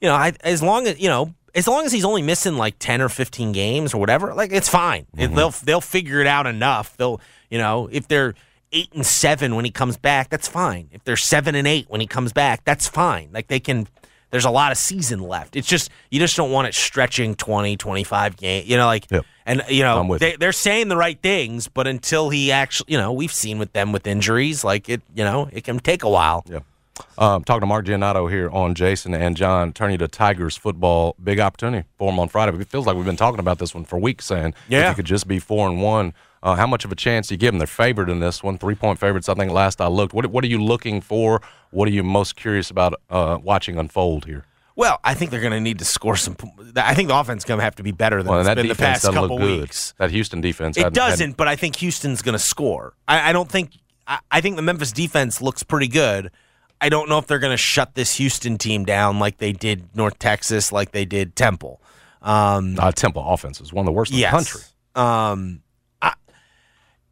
[0.00, 2.76] You know, I, as long as you know, as long as he's only missing like
[2.78, 5.06] 10 or 15 games or whatever, like it's fine.
[5.16, 5.34] Mm-hmm.
[5.34, 6.96] they'll they'll figure it out enough.
[6.96, 8.34] They'll, you know, if they're
[8.72, 10.88] 8 and 7 when he comes back, that's fine.
[10.92, 13.30] If they're 7 and 8 when he comes back, that's fine.
[13.32, 13.86] Like they can
[14.30, 15.54] there's a lot of season left.
[15.54, 19.24] It's just you just don't want it stretching 20, 25 games, you know, like Yep.
[19.46, 23.12] and you know, they, they're saying the right things, but until he actually, you know,
[23.12, 26.44] we've seen with them with injuries, like it, you know, it can take a while.
[26.48, 26.60] Yeah.
[27.18, 31.16] Um, talking to Mark Giannotto here on Jason and John, turning to Tigers football.
[31.22, 32.56] Big opportunity for them on Friday.
[32.58, 34.90] It feels like we've been talking about this one for weeks, saying if Yeah.
[34.90, 37.38] you could just be four and one, uh, how much of a chance do you
[37.38, 37.58] give them?
[37.58, 39.28] They're favored in this one, three point favorites.
[39.28, 40.12] I think last I looked.
[40.14, 41.40] What What are you looking for?
[41.70, 44.44] What are you most curious about uh, watching unfold here?
[44.76, 46.36] Well, I think they're going to need to score some.
[46.76, 48.56] I think the offense is going to have to be better than Well, it's that
[48.56, 49.94] been the defense past couple weeks.
[49.98, 50.76] That Houston defense.
[50.76, 52.94] It doesn't, hadn't- but I think Houston's going to score.
[53.08, 53.70] I, I don't think.
[54.06, 56.30] I, I think the Memphis defense looks pretty good.
[56.80, 59.96] I don't know if they're going to shut this Houston team down like they did
[59.96, 61.80] North Texas, like they did Temple.
[62.20, 64.30] Um, uh, Temple offense is one of the worst in yes.
[64.30, 64.62] the country.
[64.94, 65.62] Um,
[66.02, 66.14] I,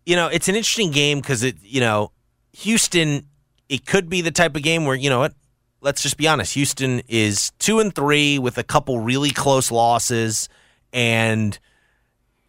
[0.06, 2.12] you know, it's an interesting game because it, you know,
[2.52, 3.28] Houston.
[3.68, 5.34] It could be the type of game where you know what.
[5.80, 6.54] Let's just be honest.
[6.54, 10.48] Houston is two and three with a couple really close losses,
[10.92, 11.58] and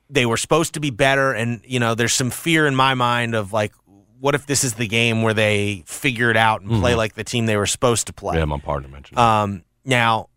[0.09, 1.31] they were supposed to be better.
[1.31, 3.73] And you know, there's some fear in my mind of like,
[4.23, 7.25] what if this is the game where they figure it out and play like the
[7.25, 8.37] team they were supposed to play?
[8.37, 9.19] Yeah, my partner mentioned.
[9.19, 10.29] Um, now,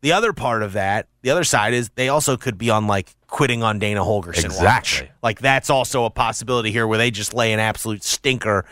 [0.00, 3.14] the other part of that, the other side is they also could be on like
[3.26, 4.46] quitting on Dana Holgorsen.
[4.46, 4.64] Exactly.
[4.64, 5.04] watch.
[5.22, 8.64] Like that's also a possibility here where they just lay an absolute stinker.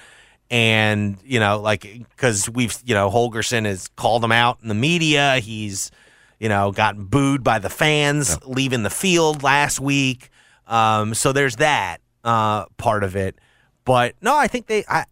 [0.50, 4.74] And, you know, like, because we've, you know, Holgorsen has called him out in the
[4.74, 5.40] media.
[5.40, 5.90] He's,
[6.38, 10.30] you know, gotten booed by the fans leaving the field last week.
[10.66, 13.38] Um, so there's that uh, part of it.
[13.84, 15.04] But no, I think they, I,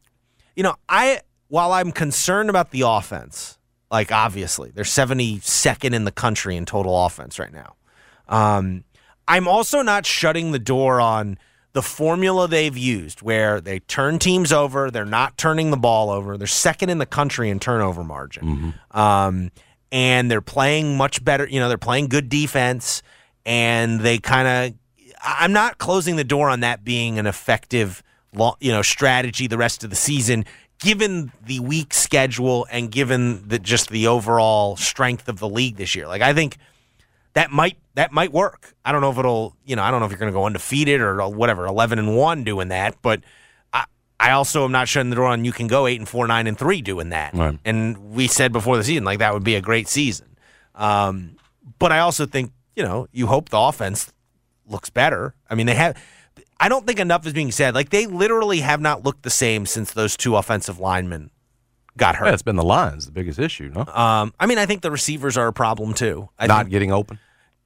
[0.57, 3.59] you know, I while I'm concerned about the offense,
[3.91, 7.77] like obviously they're 72nd in the country in total offense right now.
[8.29, 8.85] Um,
[9.29, 11.39] I'm also not shutting the door on
[11.75, 16.37] the formula they've used, where they turn teams over, they're not turning the ball over,
[16.37, 19.51] they're second in the country in turnover margin, um,
[19.91, 21.47] and they're playing much better.
[21.47, 23.03] You know, they're playing good defense,
[23.47, 24.79] and they kind of.
[25.25, 28.03] I'm not closing the door on that being an effective,
[28.61, 30.45] you know, strategy the rest of the season,
[30.79, 35.95] given the weak schedule and given the just the overall strength of the league this
[35.95, 36.07] year.
[36.07, 36.57] Like I think
[37.35, 38.75] that might that might work.
[38.85, 40.47] I don't know if it'll, you know, I don't know if you're going to go
[40.47, 43.21] undefeated or whatever, 11 and 1 doing that, but
[43.73, 43.85] I
[44.19, 46.47] I also am not shutting the door on you can go 8 and 4, 9
[46.47, 47.35] and 3 doing that.
[47.35, 47.59] Right.
[47.65, 50.37] And we said before the season like that would be a great season.
[50.75, 51.37] Um,
[51.79, 54.13] but I also think, you know, you hope the offense
[54.67, 55.35] looks better.
[55.49, 55.97] I mean, they have
[56.63, 57.75] I don't think enough is being said.
[57.75, 61.31] Like they literally have not looked the same since those two offensive linemen
[61.97, 62.27] got hurt.
[62.27, 63.81] yeah, it's been the lines, the biggest issue, no?
[63.93, 66.29] Um, I mean, I think the receivers are a problem too.
[66.39, 67.19] I Not think, getting open.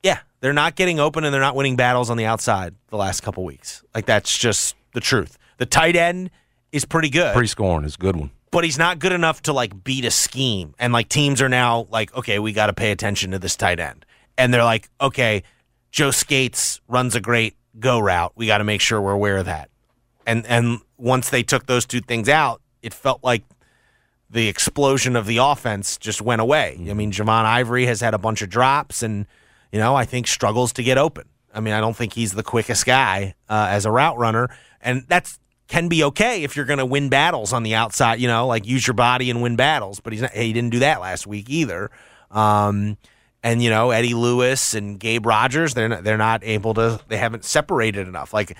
[0.02, 3.20] yeah, they're not getting open and they're not winning battles on the outside the last
[3.22, 3.84] couple weeks.
[3.94, 5.38] Like that's just the truth.
[5.58, 6.30] The tight end
[6.72, 8.30] is pretty good, Prieskorn is a good one.
[8.50, 10.74] but he's not good enough to like beat a scheme.
[10.78, 13.78] And like teams are now like, okay, we got to pay attention to this tight
[13.78, 14.04] end.
[14.38, 15.42] And they're like, okay,
[15.92, 18.32] Joe Scates runs a great go route.
[18.36, 19.70] We got to make sure we're aware of that.
[20.26, 23.44] And and once they took those two things out, it felt like
[24.28, 26.78] the explosion of the offense just went away.
[26.90, 29.26] I mean, Javon Ivory has had a bunch of drops, and
[29.70, 31.28] you know, I think struggles to get open.
[31.54, 34.50] I mean, I don't think he's the quickest guy uh, as a route runner,
[34.80, 38.20] and that's can be okay if you're going to win battles on the outside.
[38.20, 40.00] You know, like use your body and win battles.
[40.00, 41.90] But he's not, he didn't do that last week either.
[42.30, 42.98] Um,
[43.46, 46.98] and you know, Eddie Lewis and Gabe Rogers, they're not, they're not able to.
[47.06, 48.34] They haven't separated enough.
[48.34, 48.56] Like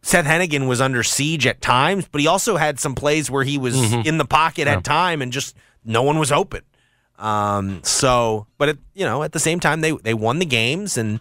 [0.00, 3.58] Seth Henigan was under siege at times, but he also had some plays where he
[3.58, 3.76] was
[4.06, 6.62] in the pocket at time and just no one was open.
[7.18, 10.96] Um, so, but it, you know, at the same time, they they won the games
[10.96, 11.20] and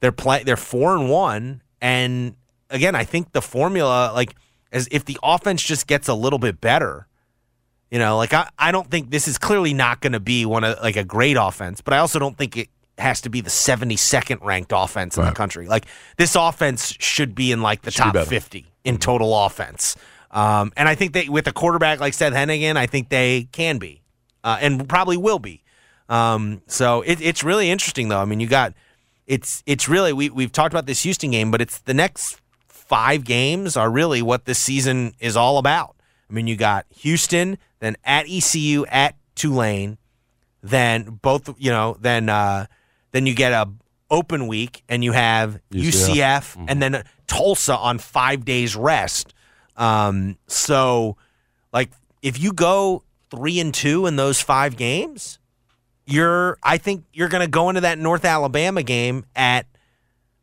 [0.00, 1.62] they're play they're four and one.
[1.80, 2.36] And
[2.68, 4.34] again, I think the formula, like,
[4.70, 7.06] as if the offense just gets a little bit better,
[7.90, 10.64] you know, like I, I don't think this is clearly not going to be one
[10.64, 12.68] of like a great offense, but I also don't think it
[12.98, 15.66] has to be the 72nd ranked offense in the country.
[15.66, 15.86] Like
[16.16, 18.30] this offense should be in like the Should top better.
[18.30, 19.96] 50 in total offense.
[20.30, 23.78] Um, and I think that with a quarterback like Seth Henigan, I think they can
[23.78, 24.02] be,
[24.44, 25.64] uh, and probably will be.
[26.08, 28.20] Um, so it, it's really interesting, though.
[28.20, 28.74] I mean, you got
[29.26, 33.24] it's it's really we we've talked about this Houston game, but it's the next five
[33.24, 35.96] games are really what this season is all about.
[36.30, 39.98] I mean, you got Houston, then at ECU, at Tulane,
[40.62, 42.66] then both you know, then uh,
[43.12, 43.68] then you get a
[44.10, 46.64] open week, and you have UCF, UCF.
[46.68, 49.34] and then Tulsa on five days rest.
[49.76, 51.16] Um, so,
[51.72, 51.90] like,
[52.22, 55.38] if you go three and two in those five games,
[56.06, 59.66] you're I think you're going to go into that North Alabama game at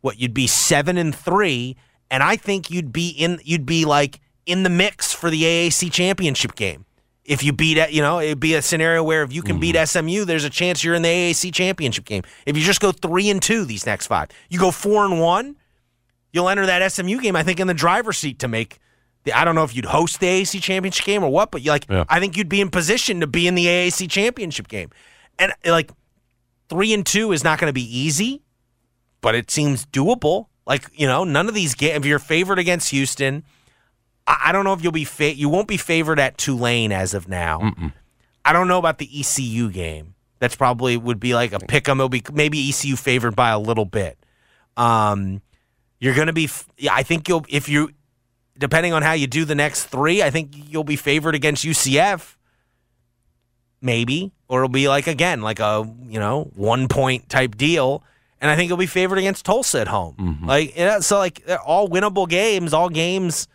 [0.01, 1.75] what you'd be 7 and 3
[2.09, 5.91] and I think you'd be in you'd be like in the mix for the AAC
[5.91, 6.85] championship game.
[7.25, 9.75] If you beat it, you know, it'd be a scenario where if you can beat
[9.75, 10.07] mm-hmm.
[10.07, 12.23] SMU, there's a chance you're in the AAC championship game.
[12.45, 14.29] If you just go 3 and 2 these next 5.
[14.49, 15.55] You go 4 and 1,
[16.31, 18.79] you'll enter that SMU game I think in the driver's seat to make
[19.25, 21.71] the, I don't know if you'd host the AAC championship game or what, but you
[21.71, 22.05] like Yeah.
[22.07, 24.89] I think you'd be in position to be in the AAC championship game.
[25.37, 25.91] And like
[26.69, 28.41] 3 and 2 is not going to be easy,
[29.19, 30.45] but it seems doable.
[30.65, 33.43] Like, you know, none of these games if you're favored against Houston,
[34.27, 37.27] I, don't know if you'll be fa- you won't be favored at Tulane as of
[37.29, 37.71] now.
[38.43, 40.15] I don't know about the ECU game.
[40.39, 41.99] That's probably would be like a pick 'em.
[41.99, 44.17] It'll be maybe ECU favored by a little bit.
[44.75, 45.41] Um,
[45.99, 46.45] you're going to be.
[46.45, 47.89] f- Yeah, I think you'll if you,
[48.57, 52.35] depending on how you do the next three, I think you'll be favored against UCF.
[53.79, 58.03] Maybe, or it'll be like again, like a you know one point type deal,
[58.41, 60.39] and I think you'll be favored against Tulsa at home.
[60.47, 63.47] Like you know, so like all winnable games, all games.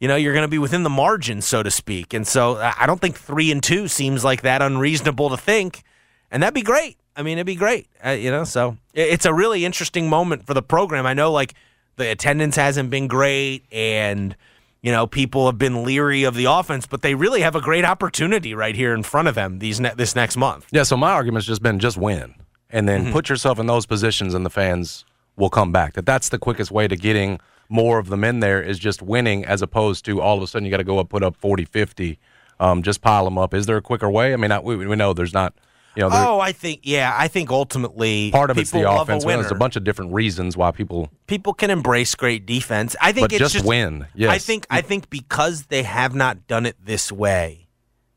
[0.00, 2.86] You know, you're going to be within the margin, so to speak, and so I
[2.86, 5.82] don't think three and two seems like that unreasonable to think,
[6.30, 6.96] and that'd be great.
[7.14, 7.86] I mean, it'd be great.
[8.04, 11.04] Uh, you know, so it's a really interesting moment for the program.
[11.04, 11.52] I know, like
[11.96, 14.34] the attendance hasn't been great, and
[14.80, 17.84] you know people have been leery of the offense, but they really have a great
[17.84, 20.66] opportunity right here in front of them these ne- this next month.
[20.70, 22.34] Yeah, so my argument's just been just win,
[22.70, 23.12] and then Mm-hmm.
[23.12, 25.04] put yourself in those positions, and the fans
[25.36, 25.92] will come back.
[25.92, 27.38] That that's the quickest way to getting
[27.70, 30.66] more of them in there is just winning, as opposed to all of a sudden
[30.66, 32.18] you got to go up put up 40, 50,
[32.58, 33.54] um, just pile them up.
[33.54, 34.32] Is there a quicker way?
[34.34, 35.54] I mean, I, we, we know there's not.
[35.96, 39.24] You know, Oh, I think yeah, I think ultimately part of it's the offense.
[39.24, 39.42] A winner.
[39.42, 41.10] There's a bunch of different reasons why people.
[41.26, 42.94] people can embrace great defense.
[43.00, 44.30] I think it's just win, yes.
[44.30, 47.66] I think I think because they have not done it this way,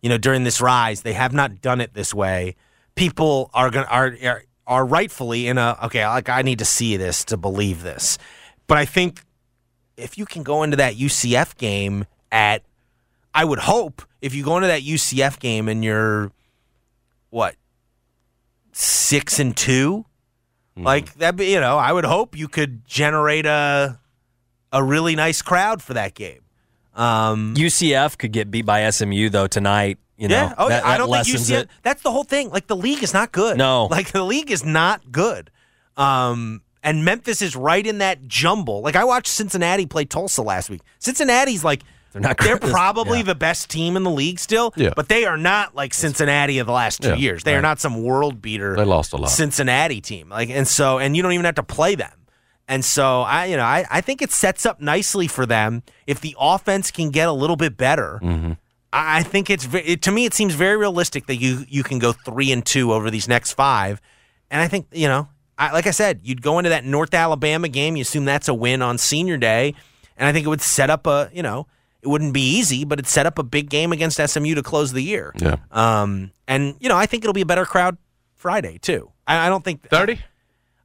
[0.04, 2.56] you know, during this rise, they have not done it this way.
[2.94, 6.96] People are going are, are are rightfully in a okay, like I need to see
[6.96, 8.20] this to believe this.
[8.68, 9.24] But I think
[9.98, 12.64] if you can go into that UCF game at
[13.34, 16.32] I would hope if you go into that UCF game and you're
[17.30, 17.56] what
[18.74, 20.06] 6 and 2,
[20.76, 24.00] like that, be you know, I would hope you could generate a
[24.72, 26.42] a really nice crowd for that game.
[26.96, 30.00] Um, UCF could get beat by SMU though tonight.
[30.18, 30.90] You know, yeah, oh, that, yeah.
[30.90, 31.62] I don't think UCF.
[31.62, 31.70] it.
[31.82, 32.50] That's the whole thing.
[32.50, 33.58] Like the league is not good.
[33.58, 33.86] No.
[33.86, 35.52] like the league is not good.
[35.98, 38.82] Um, and Memphis is right in that jumble.
[38.82, 40.82] Like I watched Cincinnati play Tulsa last week.
[41.00, 41.82] Cincinnati's like
[42.12, 43.24] They're not They're probably Yeah.
[43.24, 44.72] the best team in the league still.
[44.76, 44.92] Yeah.
[44.96, 47.44] but they are not like Cincinnati of the last two Yeah, years.
[47.44, 48.76] They are not some world beater.
[48.76, 49.30] They lost a lot.
[49.30, 50.30] Cincinnati team.
[50.30, 52.12] Like and so and you don't even have to play them.
[52.68, 56.20] And so I you know I, I think it sets up nicely for them if
[56.22, 58.20] the offense can get a little bit better.
[58.22, 58.52] Mm-hmm.
[58.94, 61.98] I I think it's it, to me it seems very realistic that you you can
[62.00, 64.00] go three and two over these next five,
[64.52, 65.28] and I think you know
[65.58, 68.54] I, like I said you'd go into that North Alabama game you assume that's a
[68.54, 69.76] win on Senior Day,
[70.18, 71.68] and I think it would set up a you know
[72.02, 74.92] it wouldn't be easy but it set up a big game against SMU to close
[74.94, 75.32] the year.
[75.40, 75.56] Yeah.
[75.72, 77.98] Um, and you know I think it'll be a better crowd
[78.36, 79.12] Friday too.
[79.28, 80.20] I, I don't think 30?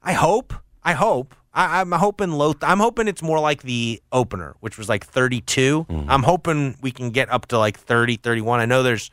[0.03, 0.55] I hope.
[0.85, 1.35] I hope.
[1.53, 2.55] I, I'm hoping low.
[2.62, 5.87] I'm hoping it's more like the opener, which was like 32.
[5.89, 6.09] Mm-hmm.
[6.09, 8.61] I'm hoping we can get up to like 30, 31.
[8.61, 9.11] I know there's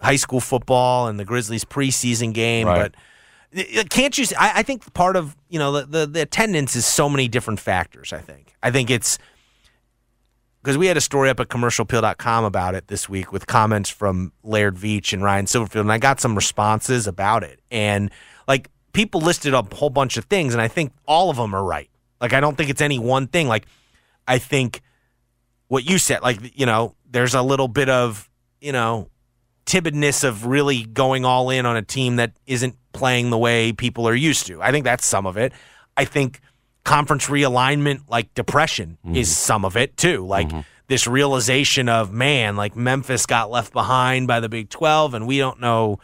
[0.00, 2.92] high school football and the Grizzlies preseason game, Right.
[2.92, 3.00] but
[3.56, 4.26] Uh, can't you?
[4.38, 7.60] I, I think part of you know the, the the attendance is so many different
[7.60, 8.12] factors.
[8.12, 8.54] I think.
[8.62, 9.18] I think it's
[10.62, 14.32] because we had a story up at commercialappeal.com about it this week with comments from
[14.42, 17.60] Laird Veatch and Ryan Silverfield, and I got some responses about it.
[17.70, 18.10] And
[18.46, 21.64] like people listed a whole bunch of things, and I think all of them are
[21.64, 21.88] right.
[22.20, 23.48] Like I don't think it's any one thing.
[23.48, 23.66] Like
[24.26, 24.82] I think
[25.68, 28.28] what you said, like you know, there's a little bit of
[28.60, 29.08] you know
[29.68, 34.08] timidness of really going all in on a team that isn't playing the way people
[34.08, 34.60] are used to.
[34.62, 35.52] I think that's some of it.
[35.96, 36.40] I think
[36.84, 39.16] conference realignment, like depression, Mm-hmm.
[39.16, 40.26] is some of it too.
[40.26, 40.50] Like
[40.86, 45.38] this realization of, man, like Memphis got left behind by the Big 12, and we
[45.38, 45.98] don't know.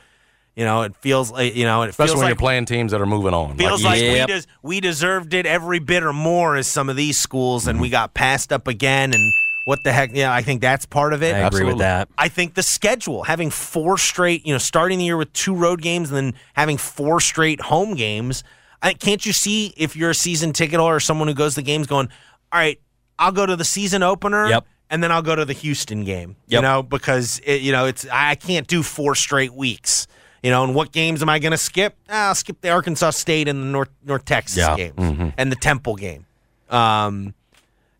[0.56, 2.92] You know, it feels like you know, it Especially feels when like you're playing teams
[2.92, 3.56] that are moving on.
[3.56, 4.28] feels you- like Yep.
[4.28, 7.80] we, des- we deserved it every bit or more as some of these schools, and
[7.80, 9.12] we got passed up again.
[9.14, 9.32] And
[9.64, 10.10] what the heck?
[10.14, 11.34] Yeah, I think that's part of it.
[11.34, 11.72] I agree Absolutely.
[11.74, 12.08] with that.
[12.18, 15.80] I think the schedule, having four straight, you know, starting the year with two road
[15.82, 18.44] games and then having four straight home games.
[18.82, 21.60] I, can't you see if you're a season ticket holder or someone who goes to
[21.60, 22.08] the games going,
[22.52, 22.78] all right,
[23.18, 24.46] I'll go to the season opener.
[24.48, 24.66] Yep.
[24.90, 26.62] And then I'll go to the Houston game, you Yep.
[26.62, 30.06] know, because it, you know it's I can't do four straight weeks,
[30.42, 30.62] you know.
[30.62, 31.96] And what games am I going to skip?
[32.10, 34.76] Ah, I'll skip the Arkansas State and the North North Texas Yeah.
[34.76, 36.26] game and the Temple game.
[36.68, 37.34] Um,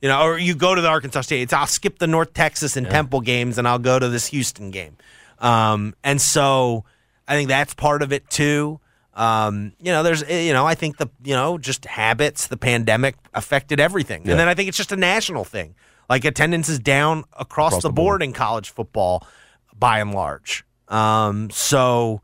[0.04, 1.40] you know, or you go to the Arkansas State.
[1.40, 4.70] It's I'll skip the North Texas and Temple games and I'll go to this Houston
[4.70, 4.98] game.
[5.38, 6.84] Um, and so
[7.26, 8.80] I think that's part of it too.
[9.14, 12.58] Um, you know, there's eh, you know, I think the you know, just habits, the
[12.58, 14.26] pandemic affected everything.
[14.26, 14.32] Yeah.
[14.32, 15.74] And then I think it's just a national thing.
[16.10, 18.22] Like attendance is down across, Across the, the board board.
[18.24, 19.26] in college football
[19.74, 20.66] by and large.
[20.88, 22.20] Um, so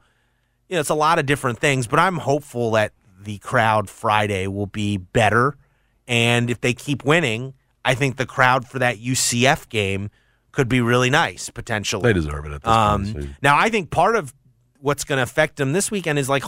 [0.68, 4.48] you know, it's a lot of different things, but I'm hopeful that the crowd Friday
[4.48, 5.56] will be better.
[6.06, 7.54] And if they keep winning,
[7.90, 10.10] I think the crowd for that UCF game
[10.52, 12.02] could be really nice potentially.
[12.02, 13.28] They deserve it at this Um, point.
[13.42, 14.34] now, I think part of
[14.80, 16.42] what's going to affect them this weekend is like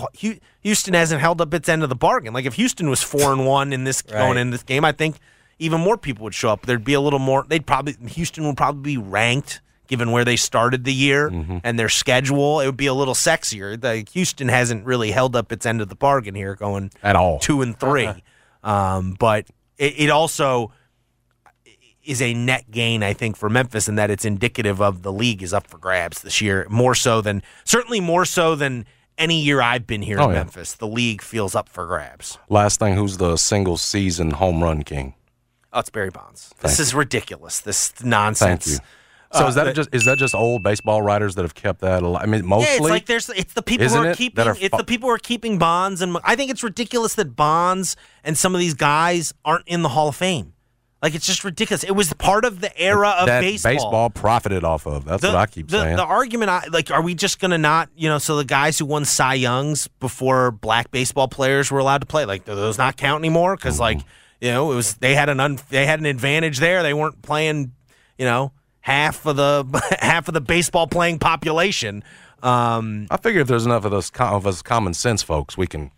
[0.63, 2.33] Houston hasn't held up its end of the bargain.
[2.33, 5.17] Like if Houston was four and one in this going in this game, I think
[5.59, 6.65] even more people would show up.
[6.67, 7.45] There'd be a little more.
[7.47, 11.59] They'd probably Houston would probably be ranked given where they started the year Mm-hmm.
[11.63, 12.61] and their schedule.
[12.61, 13.79] It would be a little sexier.
[13.79, 17.39] The Houston hasn't really held up its end of the bargain here, going At all.
[17.39, 18.09] two and 3
[18.65, 20.73] Um, but it, it also
[22.05, 25.43] is a net gain, I think, for Memphis, and that it's indicative of the league
[25.43, 28.85] is up for grabs this year, more so than certainly more so than
[29.19, 30.37] any year I've been here Oh, in yeah.
[30.39, 30.75] Memphis.
[30.75, 32.39] The league feels up for grabs.
[32.49, 35.15] Last thing, who's the single season home run king?
[35.73, 36.51] Oh, it's Barry Bonds.
[36.61, 37.61] This Thank is ridiculous.
[37.61, 38.65] This nonsense.
[38.67, 38.87] Thank you.
[39.35, 42.03] So Uh, is that just is that just old baseball writers that have kept that
[42.03, 42.23] alive?
[42.23, 42.67] I mean, mostly.
[42.71, 45.09] Yeah, it's like there's it's the people who are it, keeping are it's the people
[45.09, 48.75] who are keeping Bonds and I think it's ridiculous that Bonds and some of these
[48.75, 50.52] guys aren't in the Hall of Fame.
[51.03, 51.83] Like it's just ridiculous.
[51.83, 54.09] It was part of the era of that baseball.
[54.09, 55.05] profited off of.
[55.05, 55.97] That's the, what I keep the, saying.
[55.97, 58.79] The argument, I, like, are we just going to not, you know, so the guys
[58.79, 62.79] who won Cy Youngs before black baseball players were allowed to play, like, do those
[62.79, 63.57] not count anymore?
[63.57, 63.99] Because, like,
[64.41, 66.85] you know, it was they had an un, they had an advantage there.
[66.85, 67.73] They weren't playing,
[68.17, 72.05] you know, half of the half of the baseball playing population.
[72.45, 75.91] Um, I figure if there's enough of us, of us common sense folks, we can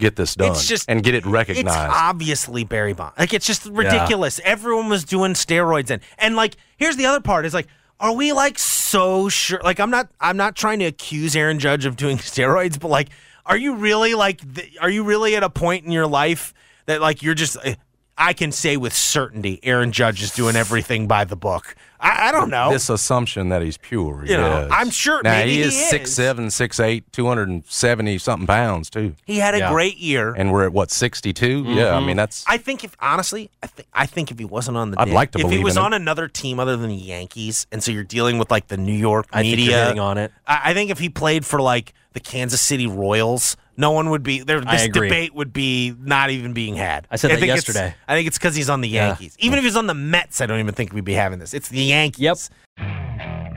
[0.00, 1.92] get this done It's just and get it It's recognized.
[1.94, 3.16] obviously Barry Bonds.
[3.18, 4.40] Like it's just ridiculous.
[4.44, 7.68] Everyone was doing steroids and and like here's the other part is like
[8.00, 11.84] are we like so sure like I'm not I'm not trying to accuse Aaron Judge
[11.86, 13.10] of doing steroids but like
[13.46, 16.52] are you really like th- are you really at a point in your life
[16.86, 17.74] that like you're just uh,
[18.18, 21.74] I can say with certainty Aaron Judge is doing everything by the book.
[22.00, 22.70] I, I don't know.
[22.70, 24.24] this assumption that he's pure.
[24.24, 24.70] You know, yes.
[24.72, 25.88] I'm sure Now maybe he he is is.
[25.90, 29.70] six seven, six eight, two hundred and seventy something pounds too, he had a Yeah.
[29.72, 30.34] great year.
[30.36, 31.94] and we're at what sixty Yeah, Mm-hmm.
[31.96, 34.92] I mean that's I think if honestly, I think I think if he wasn't on
[34.92, 35.86] the, I'd like to if he was in it.
[35.86, 38.92] on another team other than the Yankees, and so you're dealing with like the New
[38.96, 39.92] York I think media.
[39.94, 40.32] you're on it.
[40.46, 44.22] I, I think if he played for like the Kansas City Royals, no one would
[44.22, 44.60] be there.
[44.60, 47.06] This debate would be not even being had.
[47.10, 47.94] I said that yesterday.
[48.08, 49.08] I think it's because he's on the Yeah.
[49.08, 49.36] Yankees.
[49.38, 51.54] Even if he's on the Mets, I don't even think we'd be having this.
[51.54, 52.20] It's the Yankees.
[52.20, 52.38] Yep.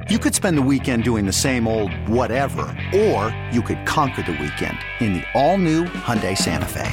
[0.10, 4.34] You could spend the weekend doing the same old whatever, or you could conquer the
[4.34, 6.92] weekend in the all-new Hyundai Santa Fe.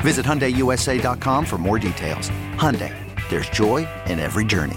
[0.00, 2.28] Visit HyundaiUSA.com for more details.
[2.56, 2.94] Hyundai,
[3.30, 4.76] there's joy in every journey.